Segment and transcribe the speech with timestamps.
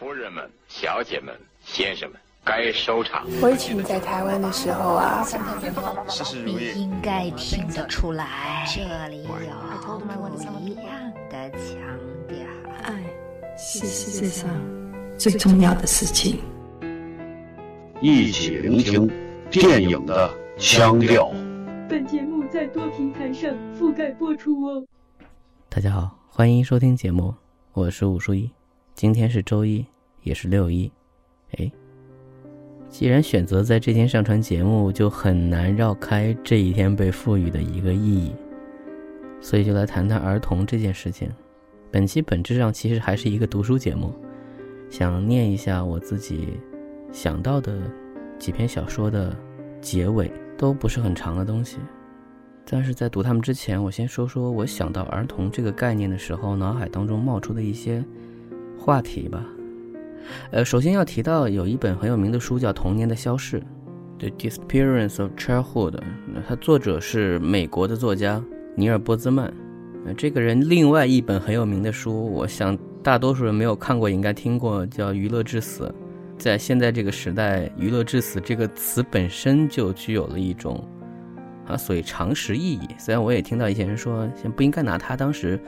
[0.00, 3.26] 夫人们、小姐们、先生们，该收场。
[3.42, 5.22] 我以前在台湾的时候啊，
[6.08, 6.72] 事事如意。
[6.74, 11.78] 应该听得出来，这里有不一样的腔
[12.26, 12.38] 调。
[12.82, 12.94] 爱
[13.58, 14.48] 是世界上
[15.18, 16.40] 最重要的事情。
[18.00, 19.06] 一起聆听
[19.50, 21.30] 电影的腔调。
[21.90, 24.82] 本节目在多平台上覆盖播出哦。
[25.68, 27.34] 大家好，欢迎收听节目，
[27.74, 28.50] 我是武淑一。
[28.94, 29.86] 今天是周一，
[30.22, 30.90] 也是六一。
[31.58, 31.70] 哎，
[32.88, 38.32] 既然选择在这天上传节目，就很难绕开这一天被赋予的一个意义，
[39.40, 41.28] 所以就来谈谈儿童这件事情。
[41.90, 44.14] 本期本质上其实还是一个读书节目，
[44.88, 46.50] 想念一下我自己
[47.10, 47.80] 想到的
[48.38, 49.36] 几篇小说的
[49.80, 51.78] 结尾，都不是很长的东西。
[52.64, 58.04] 但是在读他们之前，我先说说我想到儿童这个概念的时候，脑海当中冒出的一些。
[58.82, 59.44] 话题吧，
[60.50, 63.60] 呃，首先要提到有一本很有名的书叫《童年的消逝》
[64.18, 65.98] ，The Disappearance of Childhood。
[66.48, 68.42] 它作者是美国的作家
[68.76, 69.52] 尼尔波兹曼。
[70.06, 75.84] 呃，这个人另外一本很有名的书，我想大多数人没有看过，应该听过，叫《娱乐至死》。
[76.38, 80.82] 在现在这个时代，“娱乐至死”这个词本身就具有了一种
[81.66, 82.88] 啊，所谓常识意义。
[82.98, 85.60] 虽然我也听到一些人说，先不应该拿它当时。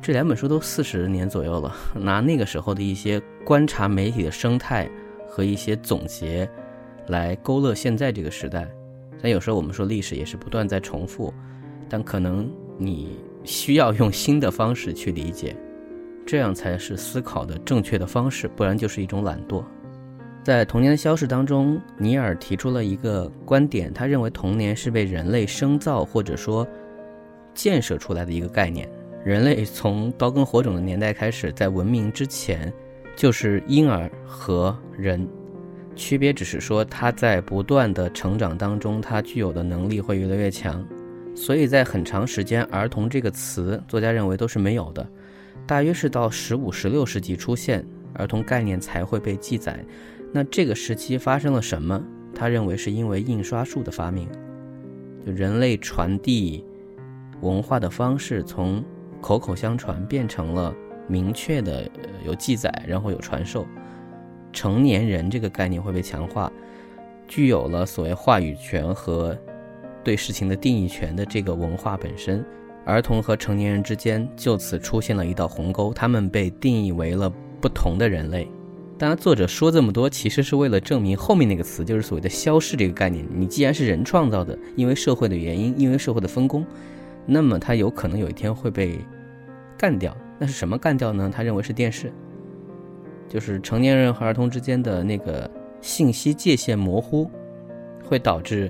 [0.00, 4.88] 这两本书都四十年左右了， 拿那个时候的一些观察媒体的生态
[5.28, 6.48] 和一些总结，
[7.08, 8.68] 来勾勒现在这个时代。
[9.22, 11.32] 但有时候我们说历史也是不断在重复，
[11.88, 15.56] 但可能你需要用新的方式去理解，
[16.26, 19.64] 这样才是思考的正确的方式，不然就是一种懒惰。
[20.42, 26.66] 在童年的消逝当中，尼尔提出了一个观点，他认为童年是被人类生造或者说
[27.54, 28.88] 建设出来的一个概念。
[29.24, 32.72] 人类从刀耕火种的年代开始，在文明之前，
[33.22, 35.28] 就是婴儿和人，
[35.94, 40.84] 区别只是说他在不断的成长当中，他具有的能力会越来越强。
[41.32, 45.08] 所以在很长时间，儿童这个词，作家认为都是没有的，
[45.68, 49.78] 大约是到十五、十六世纪出现，儿童概念才会被记载。
[50.32, 52.02] 那这个时期发生了什么？
[52.34, 54.28] 他认为是因为印刷术的发明，
[55.24, 56.64] 就人类传递
[57.40, 58.84] 文化的方式从。
[59.20, 60.74] 口口相传变成了
[61.12, 61.86] 明确的
[62.24, 63.66] 有记载，然后有传授。
[64.50, 66.50] 成年人这个概念会被强化，
[67.28, 69.36] 具有了所谓话语权和
[70.02, 72.42] 对事情的定义权的这个文化本身，
[72.86, 77.30] 儿童和成年人之间就此出现了一道鸿沟，他们被定义为了
[77.60, 78.48] 不同的人类。
[78.98, 83.26] 当然，作者说这么多，其实是为了证明后面那个词，就是所谓的消逝这个概念。
[83.34, 86.64] 你既然是人创造的，因为社会的原因，因为社会的分工。
[87.26, 88.98] 那么他有可能有一天会被
[89.78, 91.30] 干掉，那是什么干掉呢？
[91.32, 92.12] 他认为是电视，
[93.28, 95.48] 就是成年人和儿童之间的那个
[95.80, 97.30] 信息界限模糊，
[98.04, 98.68] 会导致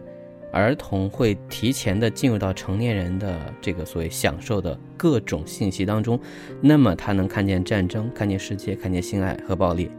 [0.53, 6.21] 儿童会提前的进入到成年人的这个所谓享受的各种信息当中，
[6.61, 9.91] 那么他能看见战争，看见世界，看见性爱和暴力，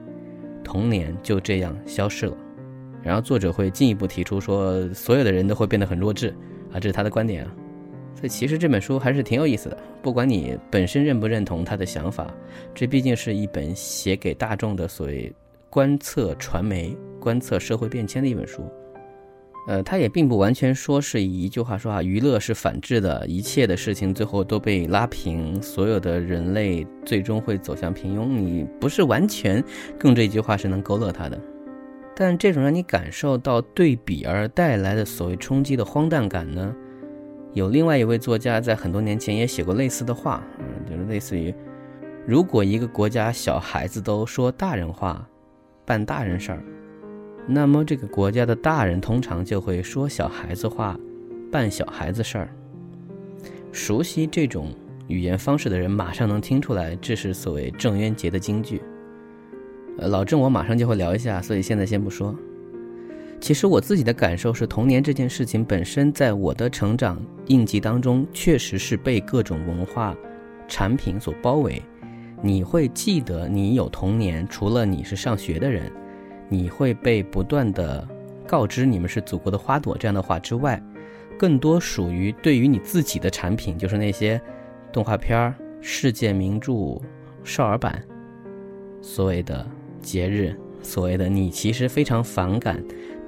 [0.64, 2.38] 童年就这样消失了。
[3.02, 6.30] 然后作者会进一步提出说，所有的人都会变得很弱智
[6.72, 7.52] 啊，这是他的观点啊。
[8.16, 12.34] 所以其实这本书还是挺有意思的，不管你本身认不认同他的想法，
[12.74, 15.34] 这毕竟是一本写给大众的所谓
[15.70, 18.64] 观测传媒、观测社会变迁的一本书。
[19.66, 28.28] 呃，他也并不完全说是以一句话说啊，娱乐是反制的，一切的事情最后都被拉平，所有的人类最终会走向平庸。
[28.28, 29.64] 你不是完全
[30.04, 31.40] 用这句话是能勾勒他的，
[32.14, 36.76] 但这种让你感受到对比而带来的所谓冲击的荒诞感呢？
[37.54, 41.54] 有另外一位作家在很多年前也写过类似的话，嗯，就是类似于，
[42.26, 45.28] 如果一个国家小孩子都说大人话，
[45.86, 46.64] 办大人事儿，
[47.48, 51.00] 那么这个国家的大人通常就会说小孩子话，
[51.52, 52.50] 办小孩子事儿。
[53.72, 54.74] 熟悉这种
[55.08, 58.82] 语言方式的人，马上能听出来，这是所谓郑渊洁的金句。
[60.00, 62.36] 呃，老郑我马上就会聊一下，所以现在先不说。
[63.44, 70.16] 其实我自己的感受是，童年这件事情本身，在我的成长印记当中，确实是被各种文化
[70.66, 71.82] 产品所包围。
[72.42, 75.92] 你会记得你有童年，除了你是上学的人，
[76.48, 78.08] 你会被不断的
[78.48, 80.82] 告知你们是祖国的花朵这样的话之外，
[81.38, 84.40] 更多属于对于你自己的产品，就是那些
[84.90, 86.98] 动画片儿、世界名著、
[87.44, 88.02] 少儿版，
[89.02, 89.70] 所谓的
[90.00, 92.82] 节日，所谓的你其实非常反感。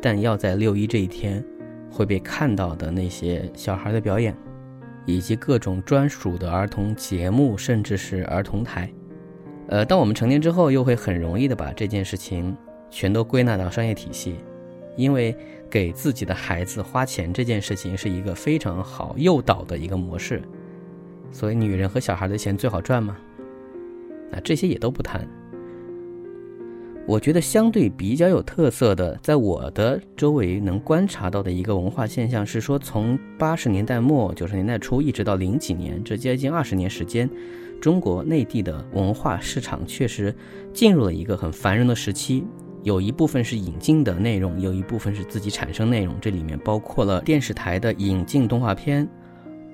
[0.06, 1.44] 但要在六一这一天
[1.90, 4.38] 会被看到的那些小孩的表演，
[5.04, 8.88] 以及各种专属的儿童节目，甚至是儿童台，
[9.68, 12.56] 呃，当我们成年之后，又会很容易的把这件事情
[12.92, 14.36] 全都归纳到商业体系，
[14.96, 15.36] 因为
[15.72, 20.40] 给自己的孩子花钱这件事情是一个非常好诱导的一个模式。
[21.32, 23.18] 所以，女人和小孩的钱最好赚吗？
[24.30, 25.28] 那这些也都不谈。
[27.08, 37.30] 我觉得相对比较有特色的，在我的周围能观察到的一个文化现象是说，从八十年代末九十年代初一直到零几年，这接近二十年时间，
[37.80, 40.34] 中国内地的文化市场确实
[40.74, 42.44] 进入了一个很繁荣的时期。
[42.82, 49.08] 有一部分是引进的内容，有一部分是自己产生内容，这里面包括了电视台的引进动画片，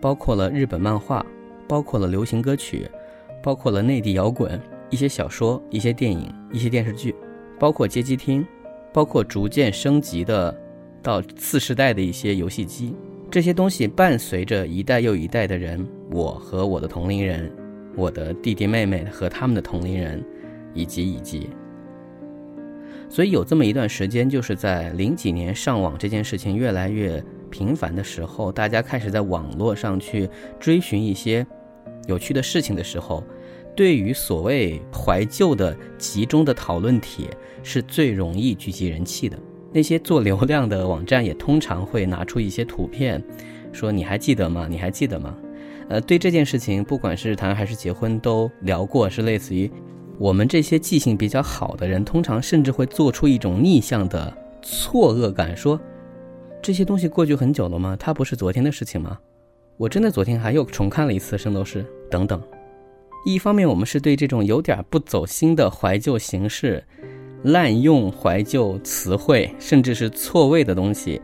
[0.01, 1.25] 包括了日本漫画，
[1.65, 2.89] 包括了流行歌曲，
[3.41, 4.59] 包括了内地摇滚。
[4.91, 7.15] 一些小说、一些电影、一些电视剧，
[7.57, 8.45] 包括街机厅，
[8.93, 10.55] 包括逐渐升级的
[11.01, 12.93] 到次世代的一些游戏机，
[13.31, 17.49] 这些东西伴随着一代又一代的人，我和我的同龄人，
[17.95, 20.21] 我的弟弟妹妹和他们的同龄人，
[20.73, 21.49] 以及以及，
[23.09, 30.29] 所以有这么一段时间，就是在零几年上网这件事情越来越频繁的时候，大家开始在网络上去
[30.59, 31.47] 追寻一些
[32.07, 33.23] 有趣的事情的时候。
[33.75, 37.29] 对于所谓怀旧的集中的讨论帖
[37.63, 39.37] 是最容易聚集人气的。
[39.73, 43.23] 那些做流量的网站也通常会拿出一些图片，
[43.71, 44.67] 说你还记得吗？
[44.69, 45.37] 你还记得吗？
[45.87, 49.71] 呃，对这件事情，不管是谈还是结婚，都聊过，是类似于
[50.17, 55.79] 我们这些记性比较好的人，通常甚至会做出一种逆向的错愕感，说
[56.61, 57.95] 这些东西过去很久了吗？
[57.97, 59.17] 它不是昨天的事情吗？
[59.77, 62.41] 我真的昨天还又重看了一次《圣斗士》等等。
[63.23, 66.83] 一方面，我们是对这种有点不走心的怀旧形式、
[67.43, 71.21] 滥用怀旧词汇，甚至是错位的东西，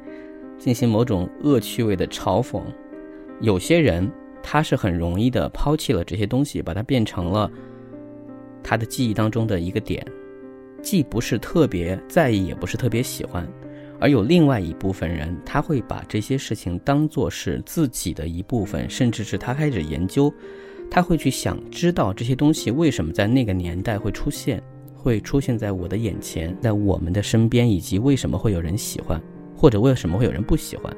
[0.60, 2.62] 进行某种恶趣味的嘲讽。
[3.42, 4.10] 有些人
[4.44, 7.50] 他是很容易的抛弃了这些东西，把它变成了
[8.64, 10.06] 他的记忆当中的一个点，
[10.84, 13.48] 既不是特别在意，也不是特别喜欢。
[14.00, 20.32] 而有另外一部分人，他会把这些事情当做是自己的一部分，甚至是他开始研究。
[20.90, 24.62] 他会去想知道这些东西为什么在那个年代会出现，
[24.96, 29.22] 会出现在我的眼前，在我们的身边，以及为什么会有人喜欢，
[29.56, 30.96] 或者为什么会有人不喜欢。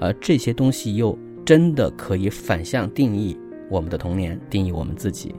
[0.00, 3.38] 而这些东西又真的可以反向定义
[3.70, 5.34] 我们的童年，定义我们自己。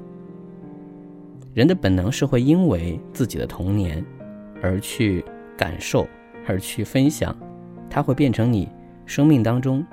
[1.54, 4.04] 人的本能是会因为自己的童年
[4.62, 5.26] 而去
[5.58, 6.08] 感受，
[6.46, 7.36] 而去分享，
[7.90, 8.70] 它会变成你
[9.06, 9.86] 生命当中。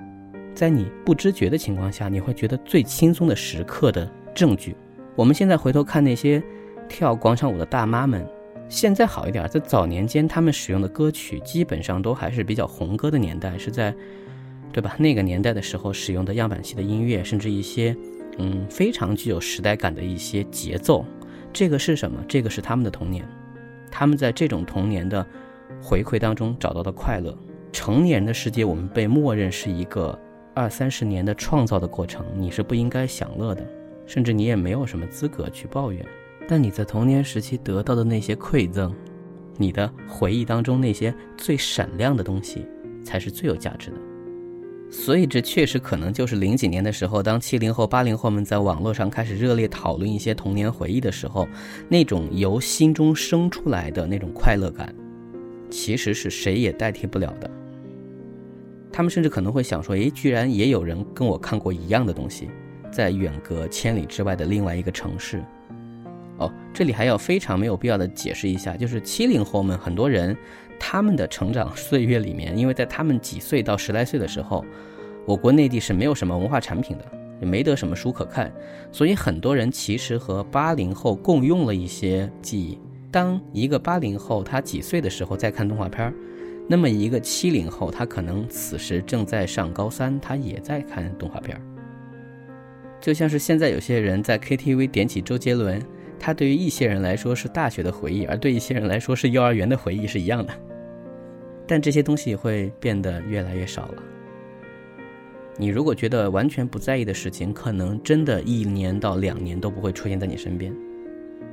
[0.55, 4.77] 在你不知觉的情况下，你会觉得最轻松的时刻的证据。
[5.17, 6.43] 我们现在回头看那些
[6.89, 8.25] 跳广场舞的大妈们，
[8.69, 13.95] 现在好一点，在早年间他们使用的歌曲基本上都还是比较红歌的年代，是在，
[14.73, 14.95] 对吧？
[14.99, 17.97] 那个年代的时候使用的样板戏的音乐，甚至一些
[18.39, 21.05] 嗯非常具有时代感的一些节奏，
[21.53, 22.25] 这个是什么？
[22.29, 23.27] 这个是他们的童年，
[23.91, 25.27] 他们在这种童年的
[25.83, 27.37] 回馈当中找到的快乐。
[27.73, 30.17] 成年人的世界，我们被默认是一个。
[30.55, 33.67] 二三十年的创造的过程，你是不应该享乐的，
[34.06, 36.05] 甚至你也没有什么资格去抱怨。
[36.47, 38.95] 但你在童年时期得到的那些馈赠，
[39.56, 42.67] 你的回忆当中那些最闪亮的东西，
[43.03, 43.97] 才是最有价值的。
[44.91, 51.49] 所以，这确实可能就是零几年的时候，当七零后、八零后们在网络上开始热烈讨论一些童年回忆的时候，
[51.89, 54.95] 那种由心中生出来的那种快乐感，
[55.69, 57.51] 其实是谁也代替不了的。
[58.96, 62.48] 他们甚至可能会想说：“诶，居然也有人跟我看过一样的东西，
[62.93, 65.43] 在远隔千里之外的另外一个城市。”
[66.39, 70.36] 哦，这里还要非常没有必要的解释一下，就是七零后们很多人，
[70.79, 74.65] 他们的成长岁月里面，因为在他们几岁到十来岁的时候，
[75.27, 77.05] 我国内地是没有什么文化产品的，
[77.41, 78.53] 也没得什么书可看，
[78.93, 82.79] 所以很多人其实和八零后共用了一些记忆。
[83.10, 86.15] 当一个八零后他几岁的时候在看动画片儿。
[86.67, 91.61] 那么一个七零后，他可能此时正在上高三，他也在看动画片儿。
[93.01, 95.83] 就像是现在有些人在 KTV 点起周杰伦，
[96.19, 100.55] 他对于一些人来说是大学的回忆，而对一些人来说是幼儿园的回忆是一样的。
[101.67, 104.03] 但这些东西会变得越来越少了。
[105.59, 110.75] 你如果觉得完全不在意的事情，可能真的一年到两年都不会出现在你身边。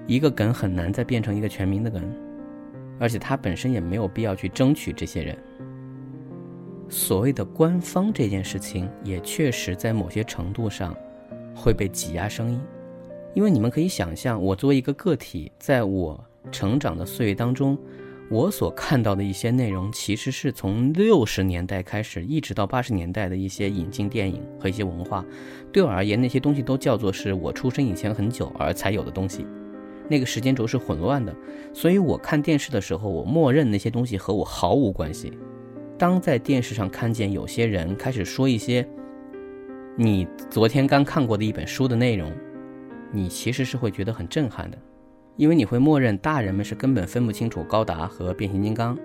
[0.08, 2.02] 一个梗很难再变成一个全民的梗。
[3.02, 5.36] 而且他本身也没有必要去争取这些人。
[6.88, 10.96] 所谓的官方这件事情，也确实在某些程度上
[11.56, 12.62] 会被挤压声音，
[13.34, 17.76] 因为你们可以想象，我作为一个个体，在我成长的岁月当中，
[18.30, 25.26] 我所看到的一些内容，其实是从六十年代开始，一直到八十年代的一些引进电影和一些文化，
[25.72, 29.48] 对我而言，那些东西都叫做是我出生以前很久而才有的东西。
[30.08, 31.36] 那个时间轴是混乱的，
[31.74, 35.32] 所以我看电视的时候，我默认那些东西和我毫无关系。
[35.98, 38.88] 当在电视上看见有些人开始说一些
[39.96, 42.32] 你昨天刚看过的一本书的内容，
[43.12, 44.78] 你其实是会觉得很震撼的，
[45.38, 48.98] 因为你会默认大人们是根本分不清楚高达和变形金刚，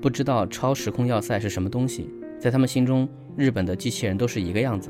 [0.00, 4.88] 不知道超时空要塞是什么东西，在他们心中，日本的机器人都是一个样子。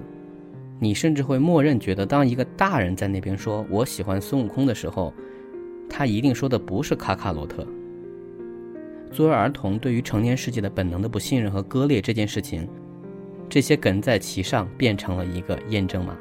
[0.78, 5.12] 你甚至会默认觉得，当一个大人在那边说我喜欢孙悟空的时候，
[5.90, 7.66] 他一定说的不是卡卡罗特。
[9.10, 12.66] 作为儿童，对于成年世界的本能的不信任和割裂这件事情，
[13.48, 16.16] 这些梗在其上变成了一个验证码。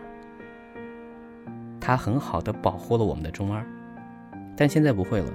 [1.80, 3.64] 它很好的保护了我们的中二，
[4.58, 5.32] 但现在不会了，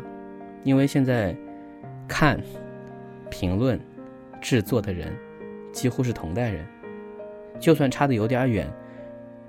[0.64, 1.35] 因为现在
[2.09, 2.41] 看、
[3.31, 3.81] 评论、
[4.41, 5.12] 制作的人
[5.73, 6.67] 几乎是同代人，
[7.61, 8.69] 就算差的有点远。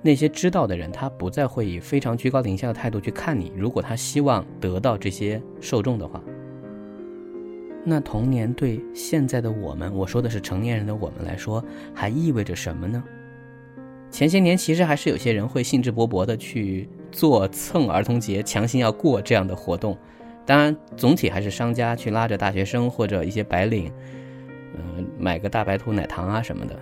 [0.05, 3.51] 那些知道的人，他不再会以非常居高临下的态度去看你。
[3.57, 6.21] 如果他希望得到这些受众的话，
[7.83, 13.03] 那童年对现在的我们，我说的是成年人的我们来说，还意味着什么呢？
[14.11, 19.97] 前些年其实还是有些人会兴致勃勃的去做蹭儿童节，强行要过这样的活动。
[20.45, 23.91] 当然，总体还是商家去拉着大学生或者一些白领，
[24.75, 26.77] 嗯，买个大白兔奶糖啊什么的。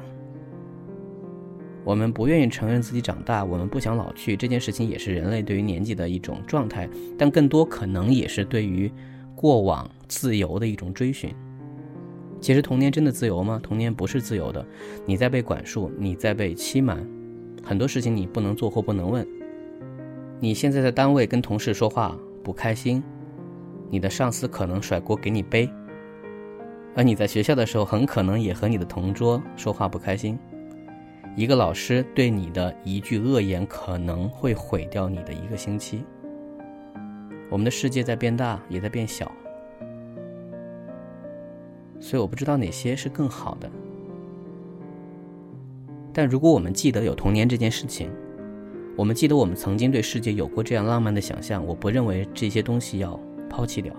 [1.84, 8.92] 我们不愿意承认自己长大，我们不想老去，这件事情也是人类对于年纪的一种状态，但更多可能也是对于
[9.36, 11.34] 过往自由的一种追寻。
[12.40, 13.60] 其实童年真的自由吗？
[13.62, 14.66] 童年不是自由的，
[15.06, 17.06] 你在被管束，你在被欺瞒，
[17.64, 19.28] 很多事情你不能做或不能问。
[20.40, 23.04] 你现在在单位跟同事说话不开心，
[23.90, 25.70] 你的上司可能甩锅给你背，
[26.96, 30.38] 而你在学校的时候很可能也和你的同桌说话不开心。
[31.36, 36.04] 一个老师对你的一句恶言，可能会毁掉你的一个星期。
[37.50, 39.32] 我们的世界在变大，也在变小，
[42.00, 43.70] 所以我不知道哪些是更好的。
[46.14, 48.12] 但如果我们记得有童年这件事情，
[48.96, 53.92] 我们记得我们曾经对世界有过这样浪漫的想象，我不认为这些东西要抛弃掉。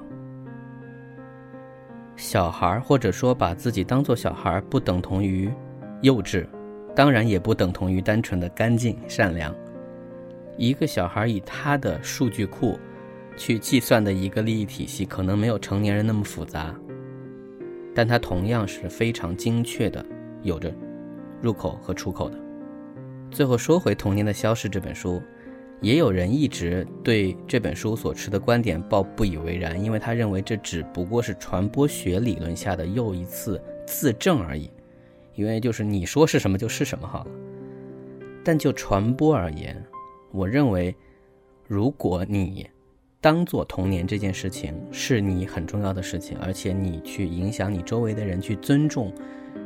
[2.15, 5.51] 小孩或者说把自己当做小孩，不等同于
[6.01, 6.47] 幼稚。
[6.95, 9.55] 当然也不等同于单纯的干净善良。
[10.57, 12.79] 一个小孩以他的数据库
[13.37, 16.73] 去计算的一个利益体系，可能没有成年人那么复杂，
[17.95, 20.05] 但它同样是非常精确的，
[20.43, 20.73] 有着
[21.43, 22.39] 入口和出口的。
[23.33, 25.21] 最后说回《童年的消逝》这本书，
[25.81, 34.71] 也有人一直对这本书所持的观点抱不以为然，因为他认为这只不过是传播学理论下的又一次自证而已。
[35.35, 37.31] 因为就是你说是什么就是什么好了，
[38.45, 39.83] 但就传播而言，
[40.31, 40.95] 我认为，
[41.67, 42.69] 如果你
[43.21, 49.13] 当做童年这件事情是你很重要的事情，而且你去影响你周围的人去尊重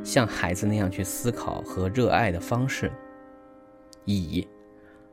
[0.03, 2.91] 像孩子那样去思考和热爱的方式，
[4.05, 4.47] 以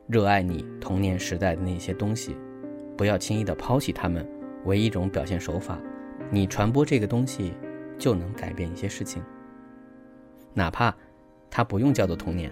[0.07, 2.37] 热爱你童年时代的那些东西，
[2.97, 4.25] 不要轻易的抛弃他们
[4.65, 5.79] 为一种表现手法，
[6.31, 7.53] 你传播这个东西
[7.99, 9.21] 就能改变一些事情。
[10.57, 10.97] 哪怕
[11.51, 12.51] 它不用叫做童年，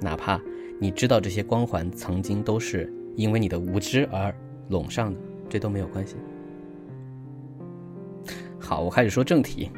[0.00, 0.40] 哪怕
[0.80, 4.34] 你知道这些光环曾经都是因为你的无知而
[4.70, 6.16] 拢上的，这都没有关系。
[8.58, 9.70] 好，我开始说正题，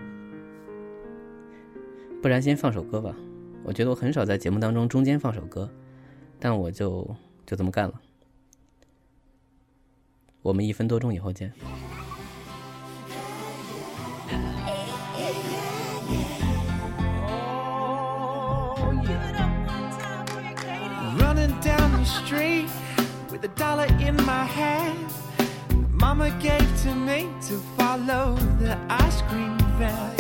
[2.23, 3.13] 不然先放首歌吧。
[3.65, 5.69] 我觉得我很少在节目当中中间放首歌，
[6.39, 7.05] 但我就
[7.45, 8.01] 就这么干了。
[10.41, 11.53] 我们一分多钟以后见。
[22.29, 22.69] Street
[23.31, 25.11] with a dollar in my hand.
[25.93, 30.15] Mama gave to me to follow the ice cream van.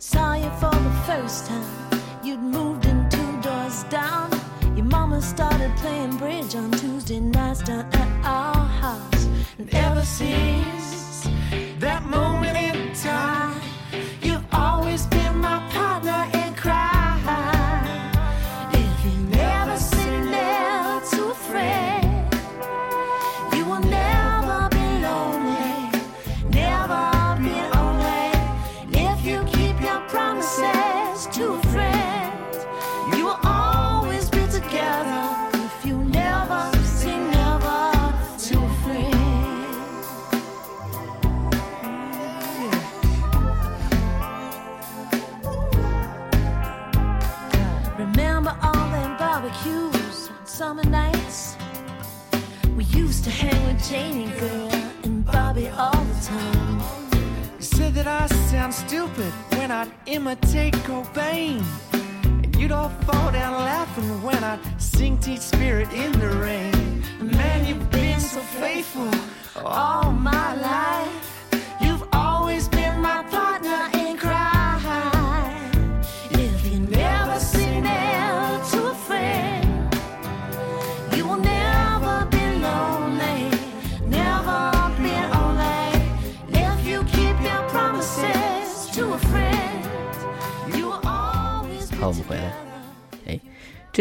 [0.00, 2.00] Saw you for the first time.
[2.24, 4.28] You'd moved in two doors down.
[4.76, 9.28] Your mama started playing bridge on Tuesday nights down at our house.
[9.58, 11.28] And ever since
[11.78, 13.61] that moment in time,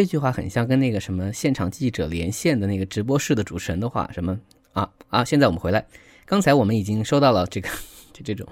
[0.01, 4.39] 这句话很像跟那个什么现场记者连线的那个直播室的主持人的话，什么
[4.73, 5.23] 啊啊！
[5.23, 5.85] 现在我们回来，
[6.25, 7.69] 刚才我们已经收到了这个
[8.11, 8.47] 就 这种，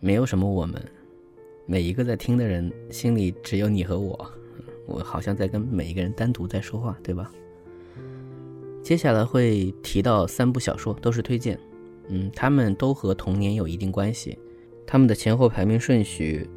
[0.00, 0.82] 没有什么我们，
[1.66, 4.32] 每一个在听的人心里只有你和我，
[4.86, 7.30] 我好像在跟每一个人单独在说话，对吧？
[8.82, 11.60] 接下来会提到三部小说，都是推荐，
[12.08, 14.38] 嗯，他们都和童年有一定关系，
[14.86, 16.48] 他们的前后排名顺序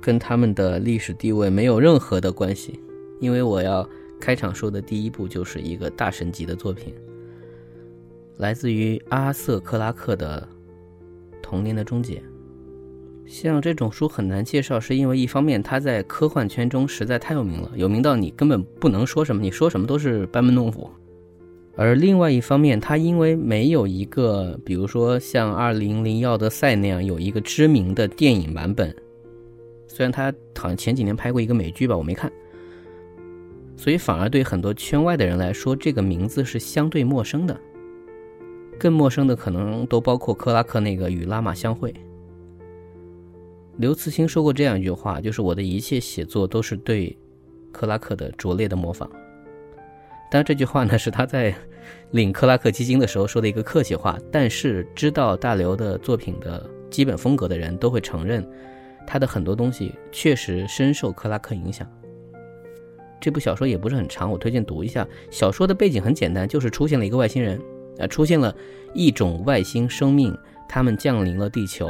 [0.00, 2.80] 跟他们的历史地位没有任何的关系，
[3.20, 3.88] 因为我要
[4.20, 6.94] 开场说的第一部就是一个大神级的作品，
[8.38, 10.48] 来自于阿瑟·克拉克的
[11.42, 12.16] 《童年的终结》。
[13.26, 20.90] 像这种书很难介绍，是因为一方面它在科幻圈中实在太有名了，有名到你根本不能说什么，你说什么都是班门弄斧。
[21.76, 28.94] 而另外一方面，它因为没有一个，比如说像《二零零奥德赛》那样有一个知名的电影版本，
[29.92, 32.30] 虽然他好像前几年拍过一个美剧吧，我没看，
[33.76, 37.60] 所以反而对很多圈外的人来说，这个名字是相对陌生的。
[38.78, 41.92] 更陌生的可能都包括克拉克那个与拉玛相会。
[43.78, 47.18] 刘慈欣说过这样一句话，就是我的一切写作都是对
[47.72, 49.10] 克拉克的拙劣的模仿。
[50.30, 51.52] 当然，这句话呢是他在
[52.12, 58.48] 领克拉克基金的时候说的一个客气话，但是知道大刘的作品的基本风格的人都会承认，
[59.06, 61.86] 他的很多东西确实深受克拉克影响。
[63.20, 65.06] 这部小说也不是很长，我推荐读一下。
[65.30, 67.60] 小说的背景很简单，就是出现了一个外星人，
[67.98, 68.54] 呃，出现了
[68.94, 70.36] 一种外星生命，
[70.68, 71.88] 他们降临了地球，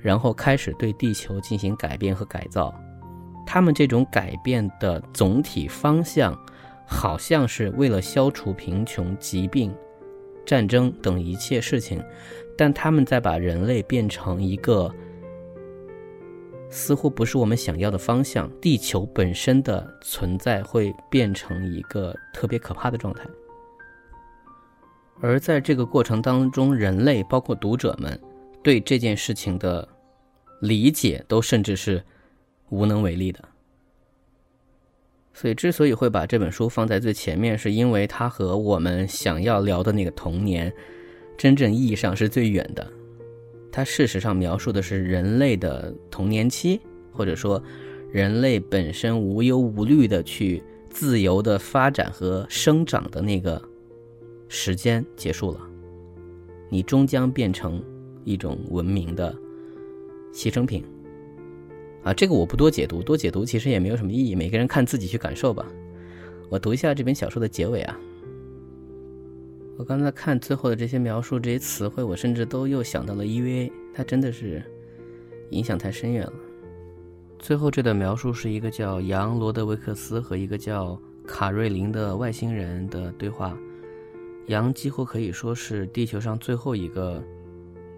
[0.00, 2.74] 然后开始对地球进行改变和改造。
[3.46, 6.38] 他们这种改变的总体方向。
[6.86, 9.74] 好像是为了消除贫穷、疾病、
[10.44, 11.98] 战争等一切事情，
[12.58, 14.94] 但他们在把人类变成一个
[16.70, 18.50] 似乎不是我们想要的方向。
[18.60, 23.24] 地球本身的存在会变成一个特别可怕的状态，
[25.20, 28.20] 而在这个过程当中，人类包括读者们
[28.62, 29.88] 对这件事情的
[30.60, 32.02] 理解，都甚至是
[32.70, 33.42] 无能为力的。
[35.32, 40.72] 所以，之所以会把这本书放在最前面，是因为它和我们想要聊的那个童年，
[41.36, 42.88] 真正意义上是最远的。
[43.74, 47.60] 它事实上描述的是人类的童年期，或者说，
[48.12, 53.60] 人类本身无忧无虑的去自由的发展和生长的那个
[54.46, 55.60] 时间结束了，
[56.70, 57.82] 你终将变成
[58.22, 59.36] 一种文明的
[60.32, 60.84] 牺牲品。
[62.04, 65.66] 啊，这个我不多解读，多解读其实也没有什么意义，每个人看自己去感受吧。
[66.48, 67.98] 我读一下这本小说的结尾啊。
[69.76, 74.62] 我刚才看最后的这些描述，这些词汇，我甚至都又想到了 EVA，它真的是
[75.50, 76.32] 影响太深远了。
[77.38, 83.56] 最后这段描述是一个叫杨罗德维克斯和一个叫卡瑞琳的外星人的对话。
[84.46, 87.22] 杨几乎可以说是地球上最后一个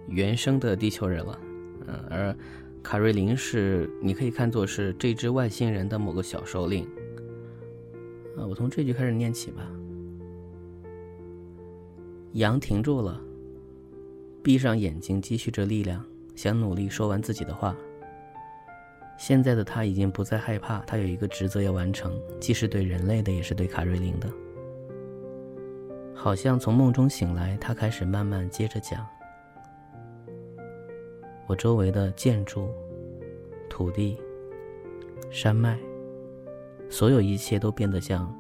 [0.09, 1.41] 原生的地球人了，
[1.87, 2.37] 嗯，而。
[2.83, 6.85] 卡瑞琳是，你可以看作是这只外星人的某个小首领。
[8.37, 9.69] 啊，我从这句开始念起吧。
[12.37, 13.19] 羊停住了，
[14.43, 17.75] 闭上眼睛，积蓄着力量，想努力说完自己的话。
[19.17, 24.31] 现在的他已经不再害怕，他有一个职责要完成，既是对人类的，也是对卡瑞琳的。
[26.15, 29.07] 好像从梦中醒来，他开始慢慢接着讲。
[31.47, 32.69] 我周围的建筑、
[33.71, 34.19] 土地、
[35.31, 35.79] 山脉，
[36.91, 38.31] 所有一切都变得像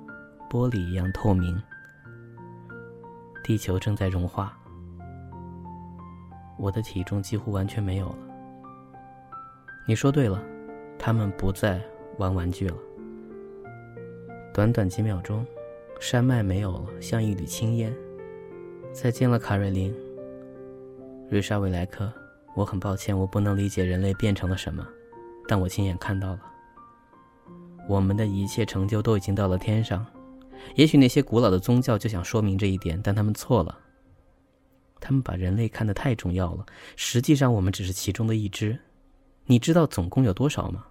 [0.50, 1.58] 玻璃一样透明。
[3.46, 4.52] 地球正在融化，
[6.58, 8.18] 我的体重几乎完全没有了。
[9.86, 10.42] 你说对了，
[10.98, 11.80] 他们不再
[12.18, 12.76] 玩玩具了。
[14.52, 15.46] 短短几秒钟，
[16.00, 17.94] 山脉没有了，像一缕青烟。
[18.92, 19.94] 再见了，卡瑞琳，
[21.30, 22.12] 瑞莎维莱克。
[22.56, 24.84] 我很抱歉，我不能理解人类变成了什么，
[25.46, 26.40] 但我亲眼看到了。
[27.88, 30.04] 我们的一切成就都已经到了天上，
[30.74, 33.78] 也许那些古老的宗教就想说明这一点，但他们错了。
[35.00, 38.76] 他们把人类看得太重要了，实际上我们只是其中的一只。
[39.44, 40.84] 你知道总共有多少吗？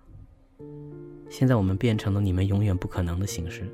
[1.30, 3.68] 现在我们变成了你们永远不可能的形式。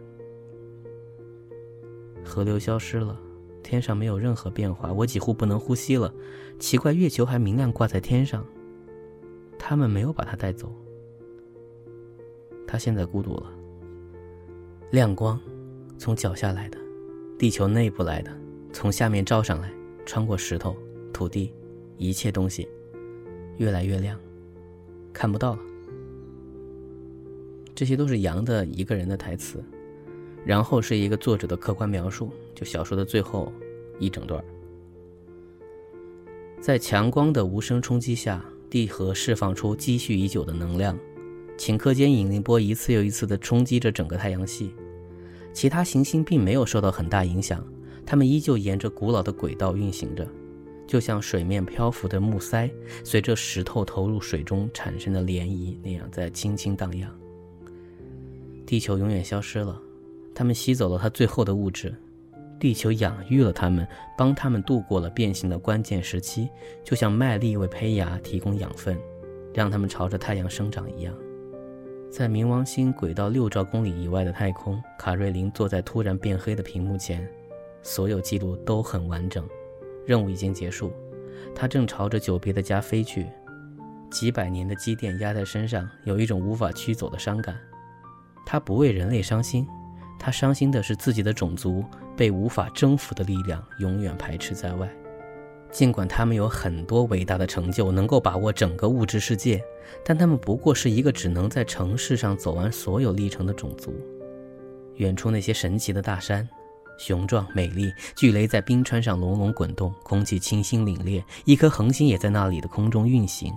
[2.23, 3.19] 河流消失了，
[3.61, 6.11] 天上没有任何变化，我几乎不能呼吸了。
[6.59, 8.43] 奇怪，月球还明亮挂在天上。
[9.59, 10.73] 他们没有把它带走。
[12.65, 13.51] 他现在孤独了。
[14.91, 15.39] 亮光，
[16.01, 16.79] 从脚下来的，
[17.37, 18.35] 地球内部来的，
[18.73, 19.71] 从下面照上来，
[20.03, 20.75] 穿过石头、
[21.13, 21.53] 土地，
[21.95, 22.67] 一切东西，
[23.57, 24.19] 越来越亮，
[25.13, 25.59] 看不到了。
[27.75, 29.63] 这些都是杨的一个人的台词，
[30.43, 33.53] 然后是一个作者的客观描述，就小说的最后
[33.99, 34.43] 一整段。
[36.59, 38.43] 在强光的无声冲击下。
[38.71, 40.97] 地核释放出积蓄已久的能量，
[41.57, 44.73] 顷刻间引力波一次又一次地冲击着整个太阳系。
[45.53, 47.65] 其他行星并没有受到很大影响，
[48.05, 50.27] 它们依旧沿着古老的轨道运行着，
[50.87, 52.69] 就像水面漂浮的木塞
[53.03, 57.11] 随着石头投入水中产生的涟漪那样在轻轻荡漾。
[58.65, 59.79] 地球永远消失了，
[60.33, 61.93] 它们吸走了它最后的物质。
[62.59, 66.47] 地球养育了他们，帮他们度过了变形的关键时期，
[66.83, 68.95] 就像麦粒为胚芽提供养分，
[69.51, 71.11] 让它们朝着太阳生长一样。
[72.11, 77.25] 在冥王星轨道六兆公里以外的太空，卡瑞琳坐在突然变黑的屏幕前，
[77.81, 79.47] 所有记录都很完整。
[80.05, 80.91] 任务已经结束，
[81.55, 83.27] 他正朝着久别的家飞去。
[84.09, 87.57] 几百年的积淀压在身上，有一种无法驱走的伤感。
[88.45, 89.65] 他不为人类伤心。
[90.19, 91.83] 他伤心的是自己的种族
[92.15, 94.87] 被无法征服的力量永远排斥在外，
[95.71, 99.63] 尽管他们有很多伟大的成就，能够把握整个物质世界，
[100.03, 103.93] 但他们不过是一个只能在城市上走完所有历程的种族。
[104.95, 106.47] 远处那些神奇的大山，
[106.99, 113.53] 雄壮美丽，巨雷在冰川上隆隆滚动，空气清新凛冽，一颗恒星也在那里的空中运行，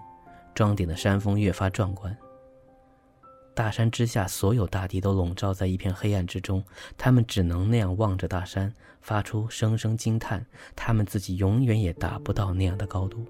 [0.54, 2.16] 装点的山峰越发壮观。
[3.54, 6.62] 大山之下，所有大地都笼罩在一片黑暗之中。
[6.98, 10.44] 他们只能那样望着大山，发出声声惊叹。
[10.74, 13.24] 他们自己永远也达不到那样的高度。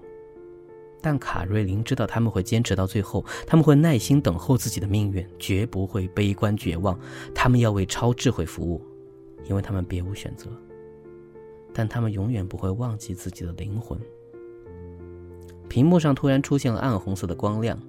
[0.99, 6.99] 但卡瑞琳知道他们会坚持到最后，他们会耐心等候自己的命运，绝不会悲观绝望。
[7.35, 8.81] 他们要为超智慧服务，
[9.47, 10.49] 因为他们别无选择。
[11.71, 13.99] 但他们永远不会忘记自己的灵魂。
[15.69, 17.79] 屏幕上突然出现了暗红色的光亮。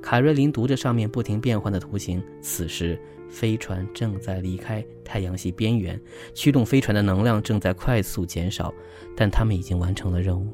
[0.00, 2.22] 卡瑞琳读着上面不停变换的图形。
[2.40, 6.00] 此时，飞船正在离开太阳系边缘，
[6.34, 8.72] 驱动飞船的能量正在快速减少，
[9.16, 10.48] 但他们已经完成了任务。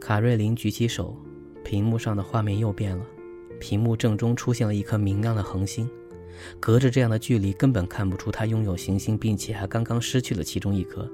[0.00, 1.16] 卡瑞琳举起手，
[1.64, 3.04] 屏幕上的画面又变了。
[3.58, 5.88] 屏幕正中出现了一颗明亮的恒星，
[6.60, 11.10] 隔着这样的距离，根本看不出它拥有行星，并且还刚刚失去了其中一颗。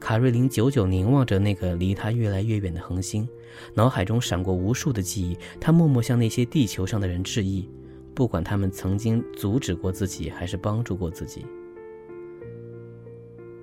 [0.00, 3.26] 卡瑞琳久久凝望着那个离他越来越远的恒星，
[3.72, 5.36] 脑海中闪过无数的记忆。
[5.60, 7.68] 他默默向那些地球上的人致意，
[8.14, 11.46] 不管他们曾经阻止过自己，还是帮助过自己。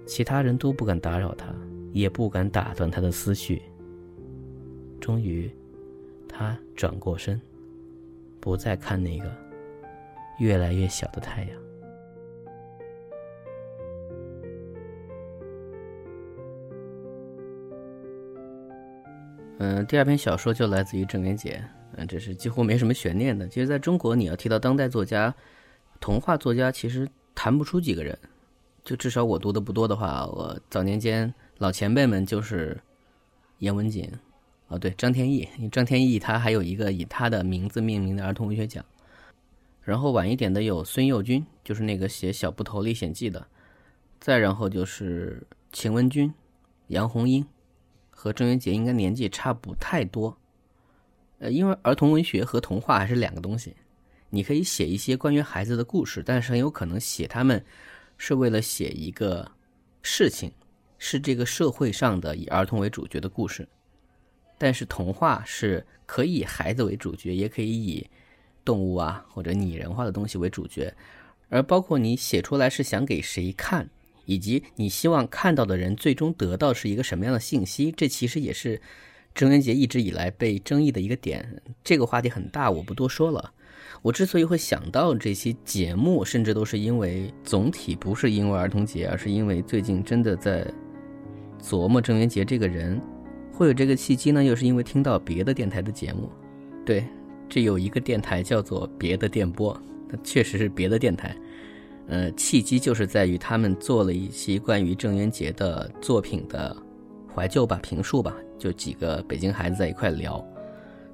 [0.08, 1.54] 其他人都不敢打扰他，
[1.94, 3.62] 也不敢打断他的思绪。
[5.00, 5.50] 终于，
[6.28, 7.40] 他转过身，
[8.40, 9.32] 不再看那个
[10.40, 11.71] 越来越小的太阳。
[19.64, 21.64] 嗯，第二篇小说就来自于郑渊洁，
[21.96, 23.48] 嗯，这是几乎没什么悬念的。
[23.48, 25.32] 其实，在中国，你要提到当代作家、
[26.00, 28.18] 童话作家，其实谈不出几个人。
[28.84, 32.76] 就至少我读的不多的话，我早年间老前辈们就是
[33.60, 34.12] 严文锦，
[34.70, 35.48] 哦，对，张天翼。
[35.72, 38.84] 张天翼他还有一个以他的名字命名的儿童文学奖。
[39.84, 43.46] 然后晚一点的有孙幼军，就是那个写《小布头历险记》的。
[44.20, 46.34] 再然后就是秦文君、
[46.88, 47.46] 杨红樱。
[48.22, 50.38] 和郑渊洁应该年纪差不太多，
[51.40, 53.76] 呃，因为儿童文学和童话还是两个东西。
[54.30, 57.66] 你可以写一些关于孩子的故事，但是很有可能写他们
[58.20, 59.52] 是为了写一个
[60.04, 60.52] 事情，
[61.00, 63.68] 是这个社会上的以儿童为主角的故事。
[64.60, 68.08] 但是童话是可以以孩子为主角，也可以以
[68.64, 70.94] 动物啊或者拟人化的东西为主角，
[71.50, 73.90] 而包括你写出来是想给谁看。
[74.32, 77.92] 以及你希望看到的人最终得到是一个什么样的信息？
[77.92, 78.80] 这其实也是
[79.36, 81.62] 郑渊洁一直以来被争议的一个点。
[81.84, 83.52] 这个话题很大，我不多说了。
[84.02, 90.66] 我之所以会想到这期节目，甚至都是因为总体不是因为儿童节，而是因为最近真的在
[91.62, 93.02] 琢磨郑渊洁这个人。
[93.52, 96.30] 会有这个契机呢，又是因为听到别的电台的节目。
[96.86, 97.06] 对，
[97.50, 99.78] 这有一个电台叫做“别的电波”，
[100.10, 101.36] 它确实是别的电台。
[102.12, 106.76] 呃，契机就是在于他们做了一期关于郑渊洁的作品的
[107.34, 110.46] 怀旧吧、评述吧，就几个北京孩子在一块聊，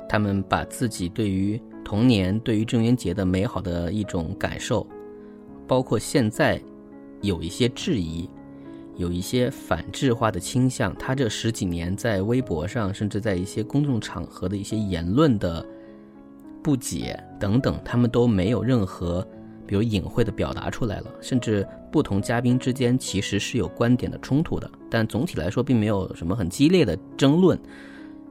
[0.09, 4.85] 他们把自己对于童年、对于郑渊洁的美好的一种感受，
[5.67, 6.59] 包括现在
[7.21, 8.27] 有一些质疑。
[8.95, 15.63] 有一些反制化的倾向，他这十几年在微博上，甚至在一些公众场合的一些言论的
[16.63, 19.23] 不解等等，他们都没有任何，
[19.67, 21.07] 比如隐晦的表达出来了。
[21.21, 27.59] 甚至不同嘉宾之间其实是有观点的冲突的，但总体来说并没有什么很激烈的争论。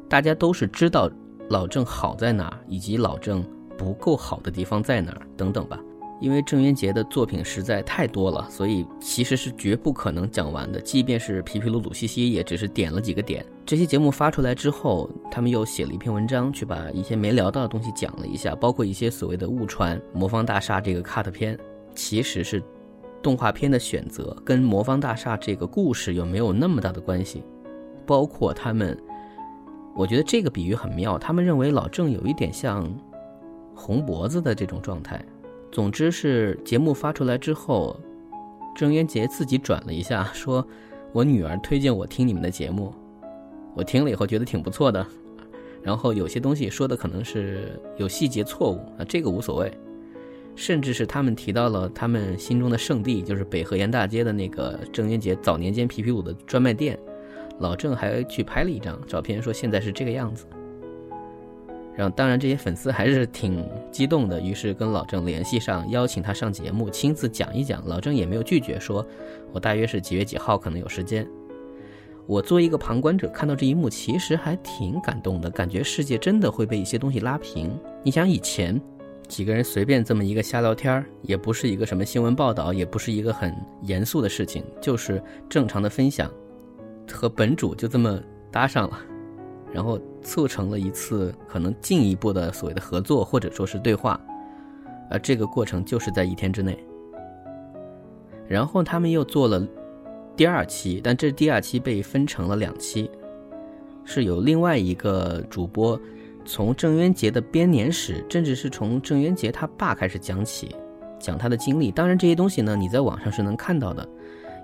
[0.08, 1.10] 大家都是知道
[1.50, 3.44] 老郑好在哪儿，以及老郑
[3.76, 5.78] 不够好的地方在哪儿等等吧。
[6.18, 10.80] 因为郑渊洁的作品实在太多了，所以其实是绝不可能讲完的。
[10.80, 13.44] 即便是皮皮鲁鲁西西，也只是点了几个点。
[13.66, 21.58] 这期节目发出来之后，他们又写了一篇文章，去把一些没聊到的东西讲了一下，包括一些所谓的误传《魔方大厦》这个 cut 片，
[21.94, 22.62] 其实是
[23.22, 27.42] 动画片的选择，跟《魔方大厦》这个故事有没有那么大的关系？
[28.06, 28.96] 包括他们，
[29.94, 31.18] 我觉得这个比喻很妙。
[31.18, 32.88] 他们认为老郑有一点像
[33.74, 35.22] 红脖子的这种状态。
[35.70, 38.00] 总之是节目发出来之后，
[38.74, 40.66] 郑渊洁自己转了一下，说
[41.12, 42.94] ：“我女儿推荐我听你们的节目，
[43.74, 45.06] 我听了以后觉得挺不错的。
[45.82, 49.72] 然后有些东西说的可能是有细节错误啊，这个无所谓。
[50.54, 56.98] 甚至是他们提到了他们心中的圣地，就是北河沿大街的那个郑渊洁早年间皮皮鲁的专卖店，
[57.58, 60.46] 老郑还去拍了一张照片，说现在是这个样子。”
[61.96, 67.82] 然后，当然这些粉丝还是挺激动的，于是跟老郑联系上，邀请他上节目，亲自讲一讲。
[67.86, 69.04] 老郑也没有拒绝，说
[69.50, 71.26] 我大约是几月几号可能有时间。
[72.26, 77.74] 我作为一个旁观者看到这一幕，其实还挺感动的，感觉世界真的会被一些东西拉平。
[78.02, 78.78] 你想以前
[79.26, 83.54] 几个人随便这么一个瞎聊天儿也不是一个什么新闻报道，也不是一个很
[83.84, 86.30] 严肃的事情，就是正常的分享，
[87.10, 88.98] 和本主就这么搭上了。
[89.76, 94.18] 然后促成了一次可能进一步的所谓的合作或者说是对话，
[95.10, 96.82] 而这个过程就是在一天之内。
[98.48, 99.62] 然后他们又做了
[100.34, 103.10] 第二期，但这第二期被分成了两期，
[104.02, 106.00] 是有另外一个主播
[106.46, 110.74] 从郑渊洁的编年史，甚至是从郑渊洁他爸开始讲起，
[111.18, 111.90] 讲他的经历。
[111.90, 114.08] 当然这些东西呢，你在网上是能看到的。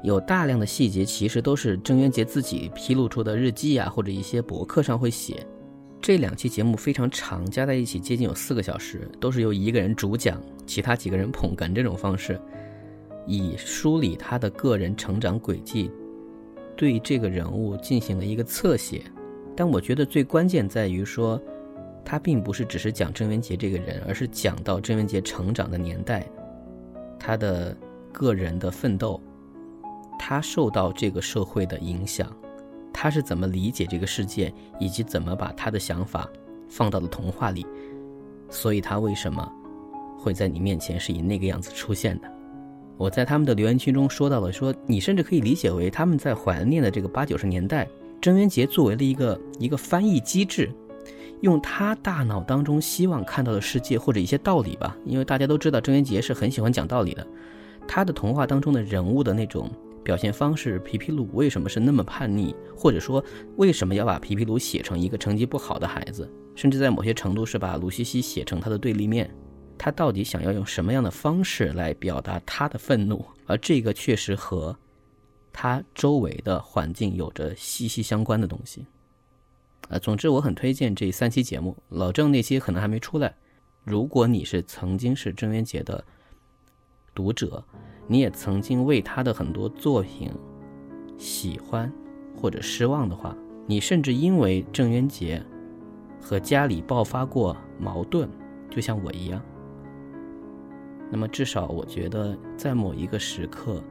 [0.02, 5.46] 有大量的细节，其实都是郑渊洁自己披露出的日记啊，或者一些博客上会写。
[6.00, 12.40] 这两期节目非常长，加在一起接近有四个小时，都是由一个人主讲，其他几个人捧哏这种方式，
[13.24, 15.88] 以梳理他的个人成长轨迹，
[16.74, 19.02] 对这个人物进行了一个侧写。
[19.54, 21.40] 但我觉得最关键在于说，
[22.04, 26.26] 他并不是只是讲郑渊洁这个人，而是讲到郑渊洁成长的年代，
[27.20, 27.76] 他的
[28.10, 29.20] 个人的奋斗。
[30.18, 32.30] 他受到这个社会的影响，
[32.92, 36.28] 他是怎么理解这个世界，以及怎么把他的想法
[36.68, 37.66] 放到了童话里，
[38.48, 39.50] 所以他为什么
[40.18, 42.30] 会在你面前是以那个样子出现的？
[42.96, 47.88] 我在他们的留言区中说到了，说你甚至可以理解为他们在怀念的这个八九十年代，
[48.20, 50.70] 郑渊洁作为了一个一个翻译机制，
[51.40, 57.26] 用他大脑当中希望看到的世界或者一些道理吧，因为大家都知道郑渊洁是很喜欢讲道理的，
[57.88, 59.68] 他的童话当中的人物的那种。
[60.02, 62.54] 表现方式，皮皮鲁为什么是那么叛逆？
[62.76, 63.24] 或者说，
[63.56, 66.30] 为什么要把皮皮鲁写成一个成绩不好的孩子？
[66.54, 69.30] 甚至在某些程度是把鲁西西写成他的对立面？
[69.78, 73.24] 他到底想要用什么样的方式来表达他的愤怒？
[73.46, 74.76] 而这个确实和
[75.52, 78.86] 他周围的环境有着息息相关的东西。
[79.88, 81.76] 啊，总之我很推荐这三期节目。
[81.88, 83.34] 老郑那期可能还没出来。
[83.84, 86.04] 如果你是曾经是郑渊洁的
[87.14, 87.64] 读者。
[88.08, 90.30] 你也曾经为他的很多作品
[91.16, 91.90] 喜欢
[92.36, 93.34] 或者失望的话，
[93.66, 95.42] 你甚至因为郑渊洁
[96.20, 98.28] 和家里爆发过矛盾，
[98.68, 99.40] 就像我一样。
[101.10, 103.82] 那么至少我觉得，在某一个时刻，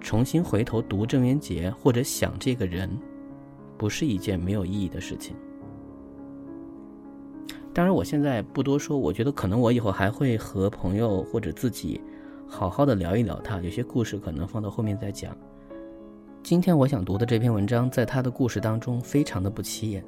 [0.00, 2.90] 重新回头读郑渊洁或者想这个人，
[3.78, 5.36] 不是一件没有意义的事情。
[7.74, 12.00] 当然，我现在不多说，我觉得可能我以后还会和朋友或者自己。
[12.46, 15.34] 好好的聊一聊他，有些故事可能放到后面再讲。
[16.42, 20.04] 今天我想读的这篇文章，在他的故事当中非常的不起眼，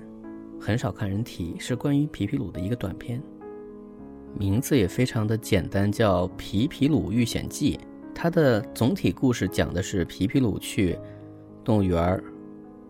[0.61, 3.23] 很少看人提，是关于皮皮鲁的一个短片，
[4.39, 7.77] 名字也非常的简单，叫《皮皮鲁遇险记》。
[8.15, 10.99] 它的总体故事讲的是皮皮鲁去
[11.65, 12.23] 动物园儿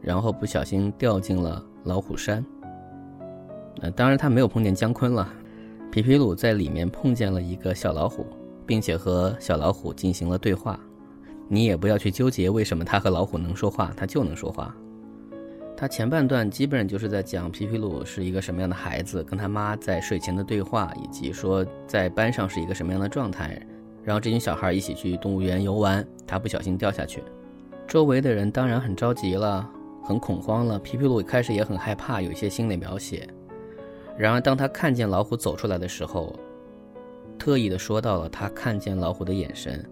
[0.00, 2.44] 然后不小心掉进了老虎山。
[3.80, 5.28] 那当然他没有碰见姜昆了，
[5.90, 8.26] 皮皮鲁在里面碰见了一个小老虎。
[8.66, 10.80] 并且和小老虎进行了对话，
[11.48, 14.74] 你也不要去纠结为什么他和老虎能说话，他就能说话。
[15.76, 23.60] 他前半段基本上就是在讲皮皮鲁是一个什么样的孩子，跟他妈在睡前的对话，以及说在班上是一个什么样的状态。
[24.02, 27.22] 然后这群小孩一起去动物园游玩，他不小心掉下去，
[27.86, 29.68] 周围的人当然很着急了，
[30.02, 30.78] 很恐慌了。
[30.78, 33.28] 皮皮鲁一开始也很害怕，有一些心理描写。
[34.16, 36.34] 然而当他看见老虎走出来的时候，
[37.38, 39.84] 特意的说到了他看见老虎的眼神，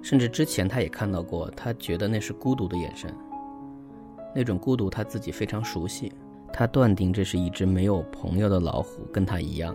[0.00, 3.12] 甚至之前他也看到过，他觉得那是孤独的眼神。
[4.34, 6.12] 那种孤独他自己非常熟悉，
[6.52, 9.74] 他断定这是一只没有朋友的老虎，跟他一样。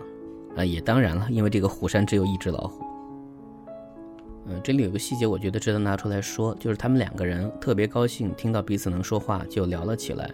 [0.56, 2.84] 啊，也当然了，因为这个虎山只有一只老虎。
[4.46, 10.30] 嗯，这里有个细节，我觉得值得拿出来说，就是他们两个人特别高兴，听到彼此能说话，就聊了起来。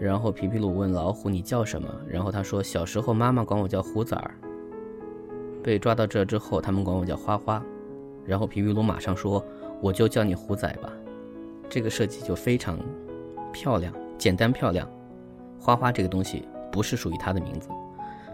[0.00, 4.34] 然后皮皮鲁问老虎：“你叫什么？”然后他说：“小时候妈妈管我叫虎崽儿。”
[5.62, 7.62] 被抓到这之后，他们管我叫花花。
[8.24, 9.44] 然后皮皮鲁马上说
[9.82, 10.92] ：“我就叫你虎仔吧。”
[11.68, 12.78] 这个设计就非常
[13.52, 14.88] 漂亮，简单漂亮。
[15.58, 17.68] 花花这个东西不是属于他的名字。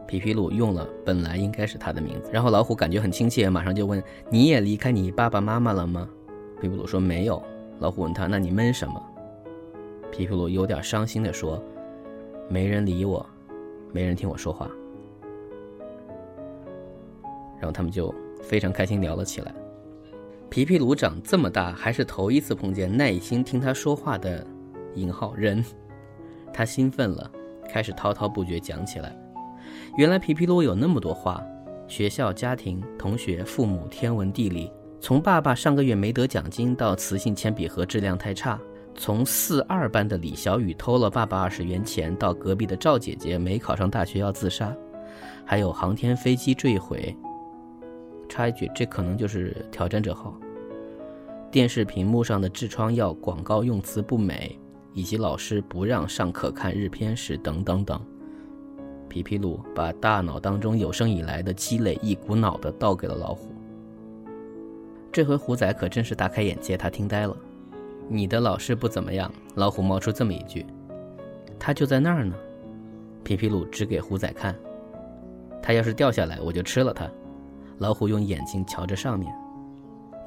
[0.07, 6.07] 皮皮鲁用了本来应该是他的名字，然后老虎感觉很亲切，马上就问：“你也离开你爸爸妈妈了吗？”
[6.61, 7.43] 皮皮鲁说：“没有。”
[7.81, 9.03] 老虎问他：“那你闷什么？”
[10.17, 11.61] 皮皮鲁有点伤心地说
[12.49, 13.27] ：“没人理我，
[13.93, 14.71] 没人听我说话。”
[17.59, 19.53] 然后他们就非常开心聊了起来。
[20.49, 24.47] 皮皮鲁长这么大，还是头一次碰见耐心听他说话的
[24.95, 25.65] “引号人”，
[26.55, 27.29] 他兴奋了，
[27.69, 29.17] 开始滔滔不绝讲起来。
[29.97, 31.43] 原来皮皮鲁有那么多话：
[31.89, 34.71] 学校、家庭、同学、父母、天文、地理。
[35.01, 38.57] 从爸爸上个月没得奖金，到磁性铅笔盒质量太差；
[38.97, 44.69] 从四二班的李小雨偷了爸爸二十元钱，到隔壁的赵姐姐没考上大学要自杀；
[45.45, 47.15] 还有航天飞机坠毁。
[48.29, 50.35] 插一句，这可能就是挑战者号。
[51.51, 54.59] 电视屏幕上的痔疮药广告用词不美，
[54.93, 58.01] 以及老师不让上课看日片时，等等等。
[59.09, 63.49] 皮皮鲁把大脑当中有生以来的积累一股脑的倒给了老虎。
[65.13, 67.37] 这回虎仔可真是大开眼界，他听呆了。
[68.09, 70.65] 你的老师不怎么样，老虎冒出这么一句。
[71.59, 72.35] 他就在那儿呢。
[73.23, 74.55] 皮皮鲁指给虎仔看。
[75.63, 77.11] 他要是掉下来，我就吃了他。
[77.79, 79.35] 老虎用眼睛瞧着上面。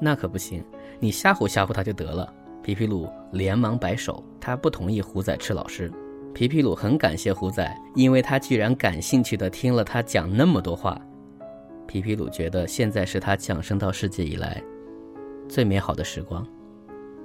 [0.00, 0.64] 那可不行，
[0.98, 2.32] 你吓唬吓唬他就得了。
[2.62, 5.92] 皮皮鲁连忙摆手，他不同意虎仔吃老师。
[6.34, 11.00] 皮皮鲁很感谢虎仔，因为他居然感兴趣的听了他讲那么多话。
[11.86, 14.62] 皮皮鲁觉得现在是他降生到世界以来
[15.48, 16.46] 最美好的时光。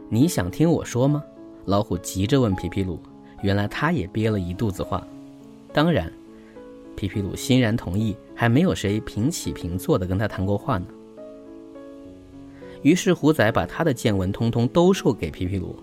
[0.10, 1.24] 你想听我说吗？
[1.66, 3.00] 老虎急着问皮皮鲁。
[3.42, 5.06] 原来他也憋了一肚子话。
[5.74, 6.12] 当然，
[6.96, 8.16] 皮皮鲁欣然同意。
[8.36, 10.86] 还没有谁平起平坐的跟他谈过话呢。
[12.82, 15.76] 于是虎仔把他的见闻通通兜售给皮皮鲁。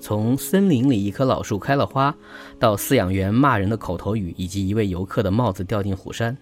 [0.00, 2.14] 从森林里一棵老树开了花，
[2.58, 6.36] 到饲养员骂人的口头语，以及一位游客的帽子掉进虎山，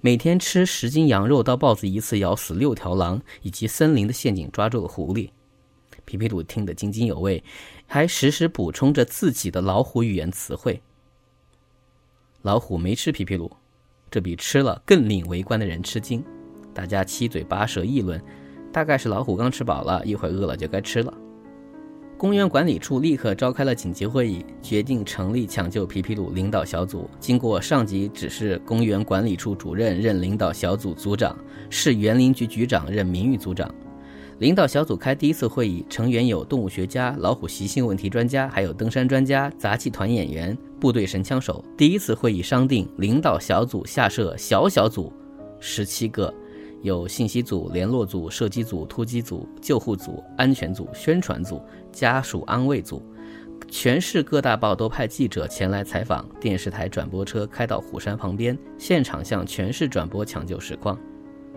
[0.00, 5.28] 每天吃十斤羊肉，到豹子一次咬死六条狼，以及森林的陷阱抓住了狐狸，
[6.04, 7.42] 皮皮鲁听得津津有味，
[7.86, 10.80] 还时时补充着自己的老虎语言词汇。
[12.42, 13.50] 老虎没吃皮皮鲁，
[14.10, 16.22] 这比吃了更令围观的人吃惊，
[16.74, 18.22] 大家七嘴八舌议论，
[18.72, 21.12] 大概是老虎刚吃饱了，一会儿饿了就该吃了。
[22.16, 27.10] 公园管理处立刻召开了紧急会议，决定成立抢救皮皮鲁领导小组。
[27.18, 31.36] 经过上级指示，公园管理处主任任领导小组组长，
[31.70, 33.74] 市园林局局长任名誉组长。
[34.38, 41.64] 领导小组开第一次会议，成员有动物学家、老虎习性问题专家，还有登山专家、杂技团演员、部队神枪手。
[41.76, 45.12] 第一次会议商定，领导小组下设小小组，
[45.60, 46.32] 十七个。
[46.82, 53.02] 有信息组、联络组、射击组、突击组、救护组、安全组、宣传组、家属安慰组，
[53.70, 60.98] 全市各大报都派记者前来采访，电视台转播车开到虎山旁边，现场向全市转播抢救实况。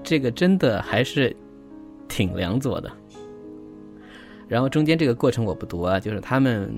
[0.01, 1.35] 这个真的还是
[2.07, 2.91] 挺良做的。
[4.47, 6.71] 然后中间这个过程我不读啊，就是他们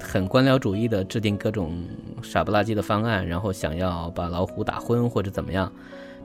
[0.00, 1.82] 很官僚主义的制定各种
[2.22, 5.72] 傻不拉几的方案，然后想要把老虎打昏或者怎么样。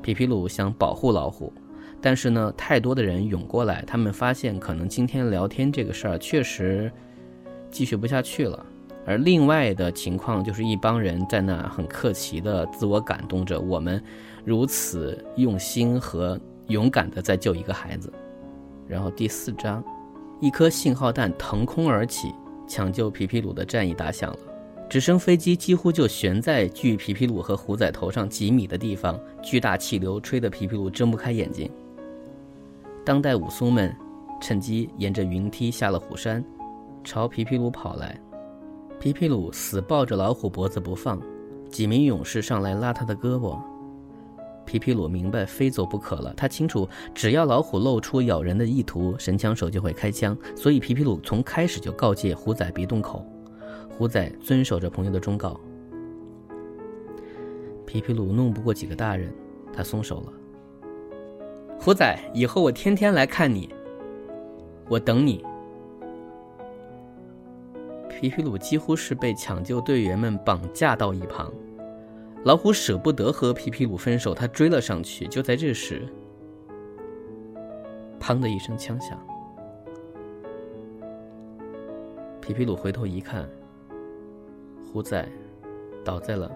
[0.02, 1.54] 皮皮鲁想保护老虎，
[2.02, 6.92] 但是呢，太多的人涌过来，他们发现可能今天聊天这个事儿确实
[7.70, 8.66] 继续不下去了。
[9.04, 14.04] 而另外的情况就是一帮人在那很客气的自我感动着，我们
[14.44, 16.40] 如此用心和
[16.72, 18.12] 勇敢的在救一个孩子。
[18.88, 19.84] 然后第四章，
[20.40, 22.34] 一颗信号弹腾空而起，
[22.68, 24.40] 抢救皮皮鲁的战役打响了。
[24.90, 31.70] 直升飞机几乎就悬在距皮皮鲁和虎仔头上几米的地方，巨大气流吹得皮皮鲁睁不开眼睛。
[33.06, 33.96] 当代武松们
[34.42, 36.44] 趁机沿着云梯下了虎山，
[37.06, 38.20] 朝皮皮鲁跑来。
[39.00, 41.22] 皮皮鲁死抱着老虎脖子不放，
[41.70, 43.58] 几名勇士上来拉他的胳膊。
[44.72, 53.22] 皮皮鲁明白非走不可了，他清楚只要老虎露出咬人的意图，神枪手就会开枪，所以皮皮鲁从开始就告诫虎仔别动口。
[53.90, 55.60] 虎仔遵守着朋友的忠告。
[57.86, 59.30] 皮皮鲁弄不过几个大人，
[59.74, 60.32] 他松手了。
[61.78, 63.70] 虎仔，以后我天天来看你，
[64.88, 65.44] 我等你。
[68.10, 71.52] 皮皮鲁几乎是被抢救队员们绑架到一旁。
[72.44, 75.28] 老虎舍不得和皮皮鲁分手，他追了上去。
[75.28, 76.08] 就在这时，
[78.20, 79.20] 砰的一声枪响，
[82.42, 83.48] 皮皮鲁回头一看，
[84.92, 85.28] 虎仔
[86.04, 86.52] 倒在了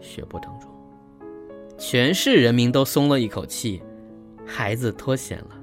[0.00, 0.70] 血泊当中。
[1.76, 3.82] 全市人民都松了一口气，
[4.46, 5.56] 孩子脱险了。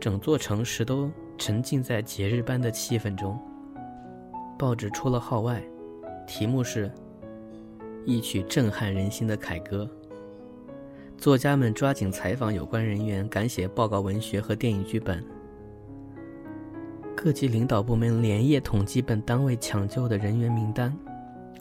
[0.00, 3.38] 整座城市都沉浸在节日般的气氛中。
[4.58, 5.62] 报纸出了号外。
[6.28, 6.92] 题目是
[8.04, 9.88] 一曲震撼人心的凯歌。
[11.16, 15.24] 作家们抓紧采访有关人员，赶写报告文学和电影剧本。
[17.16, 20.94] 各级领导部门连夜统计本单位抢救的人员名单，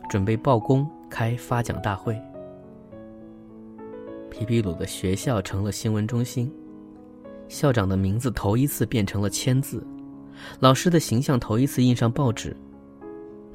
[0.09, 2.21] 准备报功开发奖大会。
[4.29, 6.53] 皮皮鲁的学校成了新闻中心，
[7.47, 9.81] 校长的名字头一次变成了签字，
[10.59, 12.55] 老师的形象头一次印上报纸。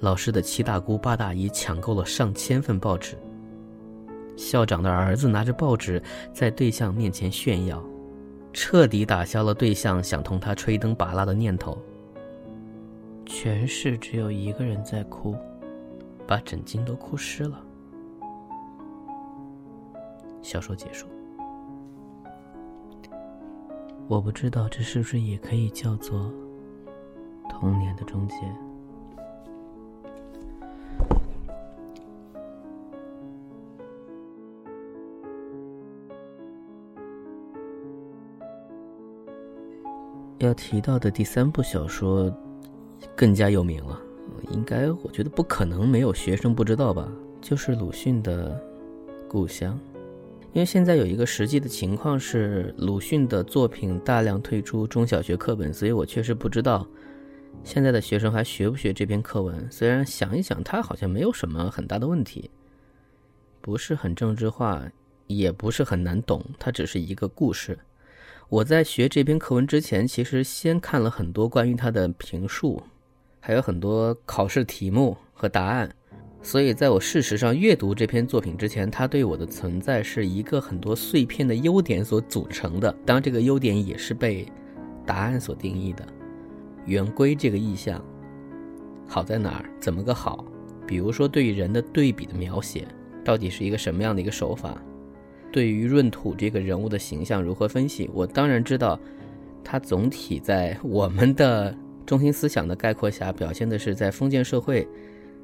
[0.02, 3.16] 老师的七大姑八大姨抢购了上千份报纸。
[4.36, 6.02] 校长的儿子拿着报纸
[6.34, 7.80] 在对象面前炫耀，
[8.52, 11.80] 彻底打消了对象想同他吹灯拔蜡的念头。
[13.24, 15.36] 全市只有一个人在哭，
[16.26, 17.64] 把枕巾都哭湿了。
[20.42, 21.06] 小说结束。
[24.08, 26.28] 我不知道这是不是也可以叫做
[27.48, 28.34] 童年的终结。
[40.44, 42.34] 要提到的第三部小说，
[43.16, 44.00] 更加有名了。
[44.50, 47.10] 应该我觉得不可能没有学生不知道吧？
[47.40, 48.50] 就是鲁迅的
[49.28, 49.78] 《故乡》。
[50.52, 56.86] 因为现在有一个实际的情况是，鲁迅的作品大量退出中小学课本，所以我确实不知道
[57.64, 59.66] 现在的学生还学不学这篇课文。
[59.70, 62.50] 虽然想一想，它好像没有什么很大的问题，
[63.60, 64.82] 不是很政治化，
[65.26, 67.78] 也不是很难懂，它只是一个故事。
[68.52, 72.82] 我在学这篇课文之前，其实先看了很多关于他的评述，
[73.40, 75.90] 还有很多考试题目和答案，
[76.42, 82.94] 所以在我事实上阅读这篇作品之前，它对我的存在是一个很多碎片的优点所组成的。
[83.06, 84.46] 当，这个优点也是被
[85.06, 86.06] 答案所定义的。
[86.84, 88.04] 圆规这个意象
[89.08, 89.70] 好在哪儿？
[89.80, 90.44] 怎么个好？
[90.86, 92.86] 比如说对于人的对比的描写，
[93.24, 94.76] 到底是一个什么样的一个手法？
[95.52, 98.10] 对于闰土这个人物的形象如何分析？
[98.14, 98.98] 我当然知道，
[99.62, 101.76] 他总体在我们的
[102.06, 104.88] 中心思想的概括下，表现的是在封建社会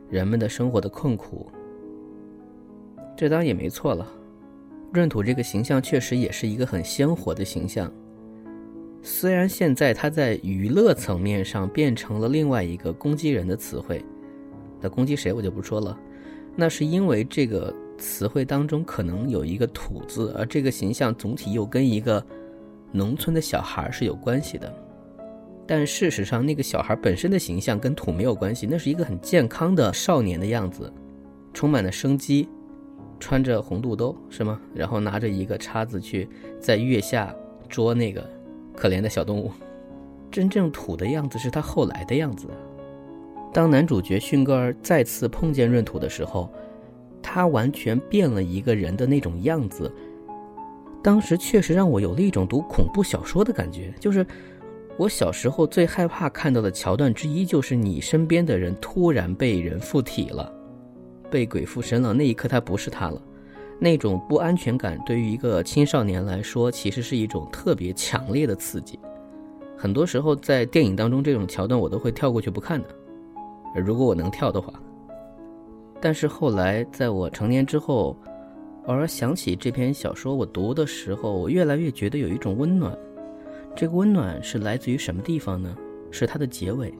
[0.09, 1.47] 人们的生活的困苦。
[3.15, 4.11] 这当然也没错了。
[4.95, 7.93] 闰土这个形象确实也是一个很鲜活的形象，
[9.03, 14.03] 虽然现在他在娱乐层面上变成了另外一个攻击人的词汇，
[14.81, 15.95] 那攻击谁我就不说了。
[16.57, 17.75] 那是因为这个。
[17.99, 22.25] 词汇当中可能有一个“土”字，而这个形象总体又跟一个
[22.93, 24.73] 农村的小孩是有关系的。
[25.67, 30.91] 但事实上，那个小孩本身的形象跟土没有关系，那是一个很健康的少年的样子，
[31.53, 32.49] 充满了生机，
[33.21, 34.59] 穿着红肚兜是吗？
[34.75, 36.29] 然后拿着一个叉子去
[36.59, 37.35] 在月下
[37.69, 38.25] 捉那个
[38.75, 39.51] 可怜的小动物。
[40.31, 42.47] 真正土的样子是他后来的样子。
[43.53, 46.49] 当男主角迅哥儿再次碰见闰土的时候。
[47.31, 49.93] 他完全变了一个人的那种样子，
[51.03, 53.93] 当时确实让我有了一种读恐怖小说的感觉。
[54.01, 54.27] 就是
[54.97, 60.51] 我小时候最害怕看到的桥段之一，就是你身边的人突然被人附体了，
[61.31, 62.15] 被鬼附身了。
[62.15, 63.21] 那一刻他不是他了，
[63.79, 68.99] 那种不安全感对于一个青少年来说，其实是一种特别强烈的刺激。
[69.77, 72.89] 很多时候在电影当中，这种桥段我都会跳过去不看的。
[73.77, 74.73] 如果我能跳的话。
[76.01, 78.17] 但是后来，在我成年之后，
[78.87, 82.97] 偶尔想起这篇小说，我读的时候，我越来越觉得有一种温暖。
[83.75, 85.77] 这个温暖是来自于什么地方呢？
[86.11, 86.93] 是它的结尾。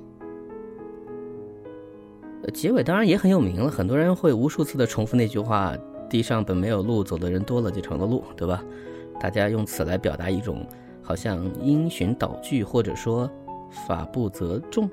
[2.53, 5.77] 结尾当然也很有名了，很多人会无数次的重复那句话
[6.09, 8.65] ：“地上本没有路，走的人多了就成了路”，对吧？
[9.21, 10.65] 大家用此来表达一种
[11.03, 13.29] 好像因循蹈矩，或者说
[13.87, 14.89] 法不责众。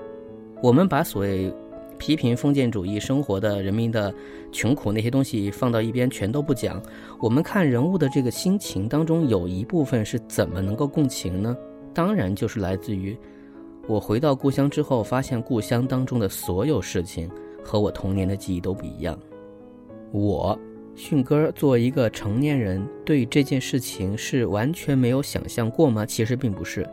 [0.62, 1.53] 我们把所谓
[1.98, 4.14] 批评封建主义生活的人民的
[4.52, 6.82] 穷苦那些东西放到一边，全都不讲。
[7.20, 11.56] 我们看人物的这个心情当中，有一部分是怎么能够共情呢？
[11.93, 13.18] 当然就是来自于
[13.88, 17.30] 我回到故乡之后，发现故乡当中的所有事情
[17.64, 19.18] 和我童年的记忆都不一样。
[20.12, 20.58] 我
[20.96, 26.06] 迅哥作为一个成年人，对这件事情是完全没有想象过吗？
[26.06, 26.88] 其实并不是，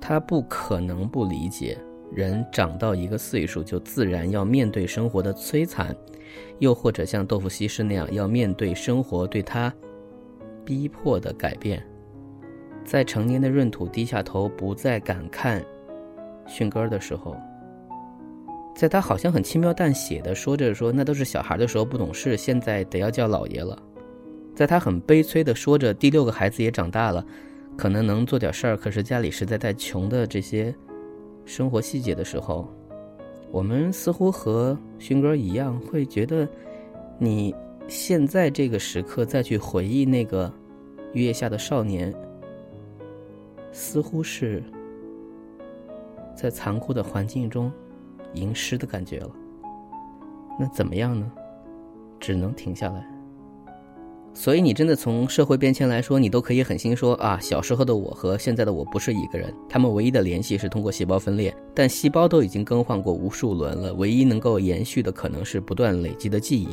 [0.00, 1.78] 他不可能不理解。
[2.12, 5.94] 人长到一个岁数，就自然要面对生活的摧残，
[6.58, 9.72] 又或者像豆腐西施那样，要面对生活对他
[10.64, 11.82] 逼迫的改变。
[12.84, 15.64] 在成年的闰土低下头，不再敢看
[16.46, 17.36] 迅哥的时候，
[18.74, 23.80] 在他好像很轻描淡写的说着说那都是小孩的时候不懂事，现在得要叫老爷了。
[24.56, 27.24] 在他很悲催的说着第六个孩子也长大了，
[27.76, 30.74] 可能能做点事儿，可是家里实在太穷的这些。
[31.50, 32.72] 生活细节的时候，
[33.50, 36.48] 我们似乎和勋哥一样，会觉得
[37.18, 37.52] 你
[37.88, 40.50] 现在这个时刻再去回忆那个
[41.12, 42.14] 月下的少年，
[43.72, 44.62] 似乎是
[46.36, 47.68] 在残酷的环境中
[48.34, 49.30] 吟诗的感觉了。
[50.56, 51.28] 那怎么样呢？
[52.20, 53.04] 只能停下来。
[54.32, 59.52] 所以，你真的从社会变迁来说，你都可以狠心说啊，小时候的我和现在的我不是一个人。
[59.68, 66.68] 他们唯一的联系是通过细胞分裂，但细胞都已经更换过无数轮了，唯一能够延续的可能是不断累积的记忆。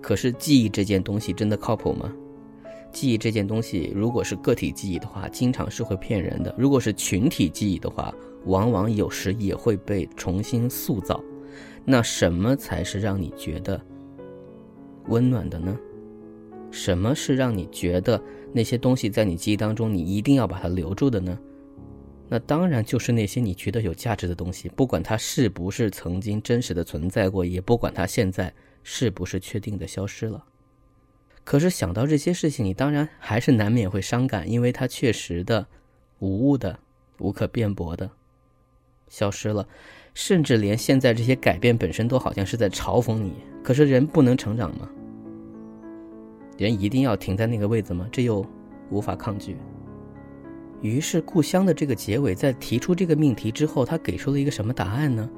[0.00, 2.10] 可是，记忆这件东西真的靠谱吗？
[2.90, 8.12] 记忆这件东西，如果是个体记忆的话，经常是会骗人的；如果是群体记忆的话，
[8.46, 11.22] 往往有时也会被重新塑造。
[11.84, 13.80] 那什么才是让你觉得
[15.08, 15.76] 温暖的呢？
[16.72, 18.20] 什么是让你觉得
[18.52, 21.38] 那些东西在你记忆当中，你一定要把它留住的呢？
[22.28, 28.52] 那当然就是那些你觉得有价值的东西，不管它是不是曾经真实的存在过，也不管它现在
[28.82, 30.42] 是不是确定的消失了。
[31.44, 35.66] 可是想到这些事情，你当然还是难免会伤感，因为它确实的、
[36.20, 36.78] 无误的、
[37.18, 38.10] 无可辩驳的
[39.08, 39.68] 消失了，
[40.14, 43.34] 甚至连现在这些改变本身都好像是在嘲讽你。
[43.62, 44.88] 可是人不能成长吗？
[46.58, 48.06] 人一定要停在那个位子吗？
[48.12, 48.44] 这又
[48.90, 49.56] 无法抗拒。
[50.80, 55.30] 于是，故乡的这个结尾在提出这个命题之后，他给出了一个什么答案呢？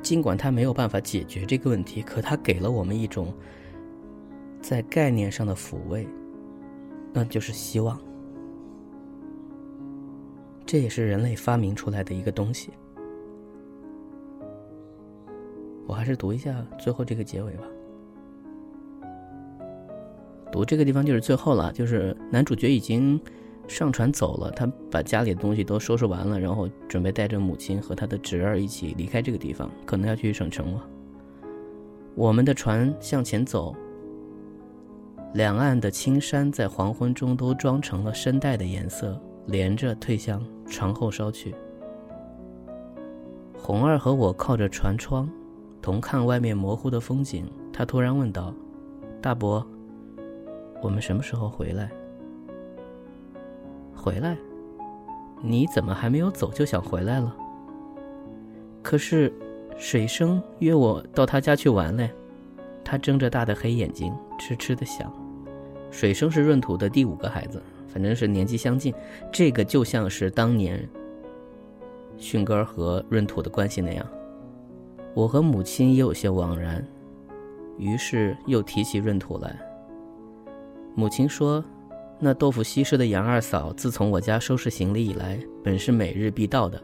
[0.00, 3.34] 尽管他没有办法解决这个问题，可他给了我们一种
[4.60, 6.06] 在概念上的抚慰，
[7.12, 8.00] 那就是希望。
[10.64, 12.70] 这也是人类发明出来的一个东西。
[15.86, 17.64] 我还是读一下最后这个结尾吧。
[20.50, 23.20] 读这个地方就是最后了，就是男主角已经
[23.66, 30.84] 上船走了，他把家里的东西都收拾完了，然后准备带着母亲和他的侄儿一起离开这个地方，可能要去省城了。
[32.14, 33.76] 我们的船向前走，
[35.34, 41.54] 两岸的青山在黄昏中都装成了深黛的颜色，连着退向船后梢去。
[43.56, 45.30] 红儿和我靠着船窗，
[45.82, 47.46] 同看外面模糊的风景。
[47.72, 48.52] 他突然问道
[49.20, 49.64] ：“大伯。”
[50.80, 51.90] 我们什么时候回来？
[53.94, 54.36] 回来？
[55.42, 57.34] 你怎么还没有走就想回来了？
[58.82, 59.32] 可是，
[59.76, 62.10] 水生约我到他家去玩嘞。
[62.84, 65.12] 他睁着大的黑眼睛，痴痴的想。
[65.90, 68.94] 水生是闰土的第五个孩子，反正是年纪相近。
[69.30, 70.88] 这个就像是当年
[72.16, 74.06] 迅哥和闰土的关系那样。
[75.12, 76.82] 我和母亲也有些惘然，
[77.76, 79.54] 于是又提起闰土来。
[80.98, 81.64] 母亲说
[82.18, 86.82] ：“那豆腐西施的杨二嫂，自从我家收拾行李以来，本是每日必到的。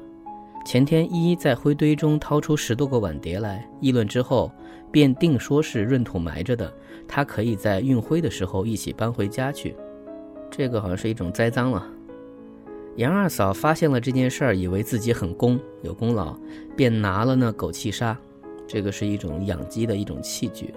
[0.64, 4.52] 前天一在灰堆中掏出十多个碗碟来，议论之后，
[4.92, 6.72] 便定说是闰土埋着的。
[7.08, 9.74] 他可以在运灰的时候一起搬回家去。
[10.48, 11.84] 这个好像是一种栽赃了。
[12.94, 16.38] 杨二嫂发现了这件事儿，以为自己很功有功劳，
[16.76, 18.16] 便拿了那枸杞沙，
[18.64, 20.72] 这个是一种养鸡的一种器具，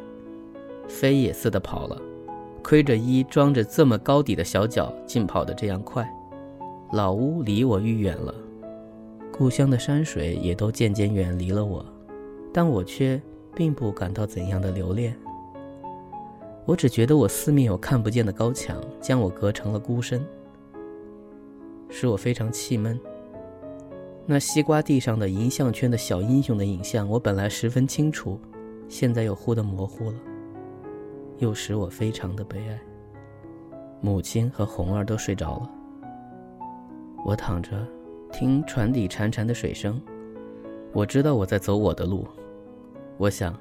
[0.87, 2.01] 飞也似的跑了。”
[2.67, 6.05] 亏着一装着这么高底的小脚，竟跑得这样快。
[6.91, 8.35] 老屋离我愈远了，
[9.31, 11.85] 故乡的山水也都渐渐远离了我，
[12.51, 13.21] 但我却
[13.55, 15.17] 并不感到怎样的留恋。
[16.65, 20.21] 我只觉得我四面有看不见的高墙，将我隔成了孤身，
[21.87, 22.99] 使我非常气闷。
[24.25, 28.37] 那西瓜地上的银项圈的小英雄的影像，我本来十分清楚，
[28.89, 30.15] 现在又忽的模糊了。
[31.37, 32.79] 又使我非常的悲哀。
[34.01, 35.69] 母亲和红儿都睡着了，
[37.25, 37.71] 我躺着，
[38.31, 40.01] 听船底潺潺的水声。
[40.93, 42.25] 我知道我在走我的路，
[43.17, 43.55] 我想，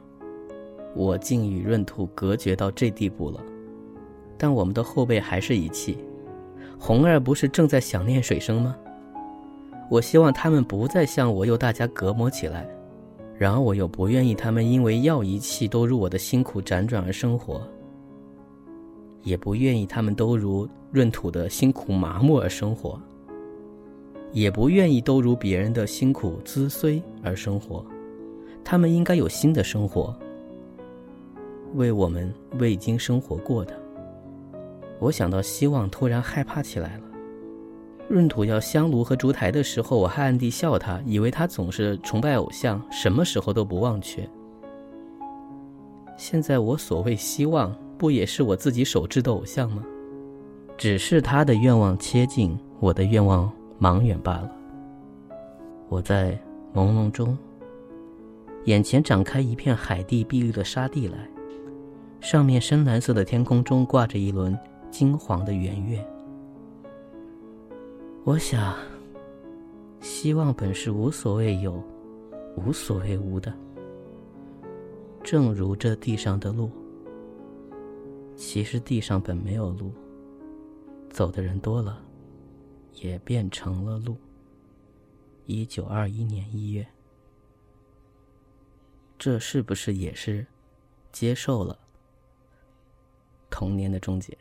[0.95, 3.41] 我竟与闰土隔绝到这地步了，
[4.37, 5.99] 但我们的后辈还是一气。
[6.79, 8.77] 红儿不是正在想念水生吗？
[9.91, 12.69] 我希望他们不再向我又大家隔膜起来，
[13.39, 17.61] 然而我又不愿意他们因为要一气都如我的辛苦辗转而生活，
[19.23, 22.99] 也不愿意他们都如闰土的辛苦麻木而生活，
[24.33, 27.85] 也不愿意都如别人的辛苦滋虽而生活，
[28.65, 30.17] 他们应该有新的生活，
[31.75, 33.79] 为我们未经生活过的。
[34.99, 37.03] 我想到希望，突然害怕起来了。
[38.09, 44.29] 闰土要香炉和烛台的时候，我还暗地笑他，以为他总是崇拜偶像，什么时候都不忘却。
[46.17, 49.83] 现在我所谓希望，不也是我自己手制的偶像吗？
[50.79, 53.51] 只是他的愿望切近，我的愿望
[53.81, 54.51] 茫远罢了。
[55.89, 56.39] 我在
[56.73, 57.37] 朦胧中，
[58.67, 61.29] 眼前展开一片海地碧绿的沙地来，
[62.21, 64.57] 上面深蓝色的天空中挂着一轮
[64.91, 65.99] 金黄的圆月。
[68.27, 68.77] 我想，
[70.01, 71.81] 希望本是无所谓有，
[72.57, 73.57] 无所谓无的。
[75.23, 76.69] 正如这地上的路，
[78.35, 79.93] 其实地上本没有路，
[81.09, 82.03] 走的人多了，
[82.95, 84.17] 也变成了路。
[85.45, 86.85] 一九二一年一月，
[89.17, 90.45] 这是不是也是
[91.13, 91.79] 接受了
[93.49, 94.37] 童年的终结？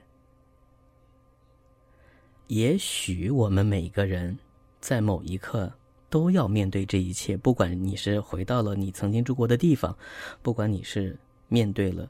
[2.47, 4.37] 也许我们每个人
[4.79, 5.73] 在某一刻
[6.11, 9.97] 都要面对这一切，不管你是回到了你曾经住过的地方，
[10.43, 11.17] 不管你是
[11.47, 12.07] 面对了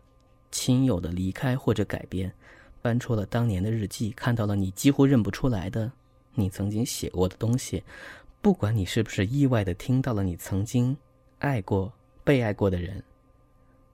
[0.51, 2.33] 亲友的离开或者改变，
[2.81, 5.89] 翻出了当年的日记，看到了你几乎认不出来的
[6.33, 7.81] 你曾经写过的东西，
[8.41, 10.95] 不管你是不是意外的听到了你曾经
[11.39, 11.93] 爱过、
[12.25, 13.01] 被爱过的人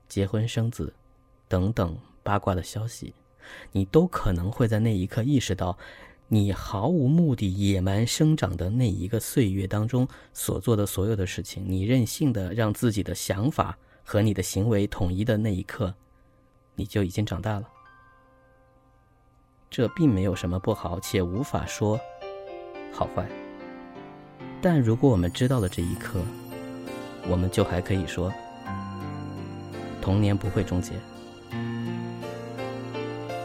[0.09, 0.91] 结婚生子
[1.47, 3.13] 等等八卦的消息，
[3.71, 5.77] 你都可能会在那一刻意识到。
[6.33, 15.93] 你毫无目的、野蛮生长的那一个岁月当中所做的所有的事情，你任性的让自己的想法和你的行为统一的那一刻，
[16.73, 17.67] 你就已经长大了。
[19.69, 21.99] 这并没有什么不好，且无法说
[22.93, 23.27] 好坏。
[24.61, 26.21] 但如果我们知道了这一刻，
[27.29, 28.31] 我们就还可以说，
[30.01, 30.93] 童年不会终结。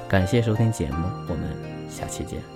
[0.08, 2.55] 感谢收听节目，我们下期见。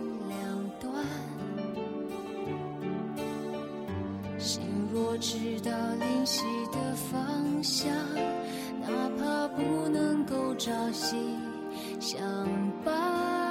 [5.21, 7.93] 知道灵犀的方向，
[8.81, 8.87] 哪
[9.19, 11.15] 怕不能够朝夕
[11.99, 12.19] 相
[12.83, 13.50] 伴。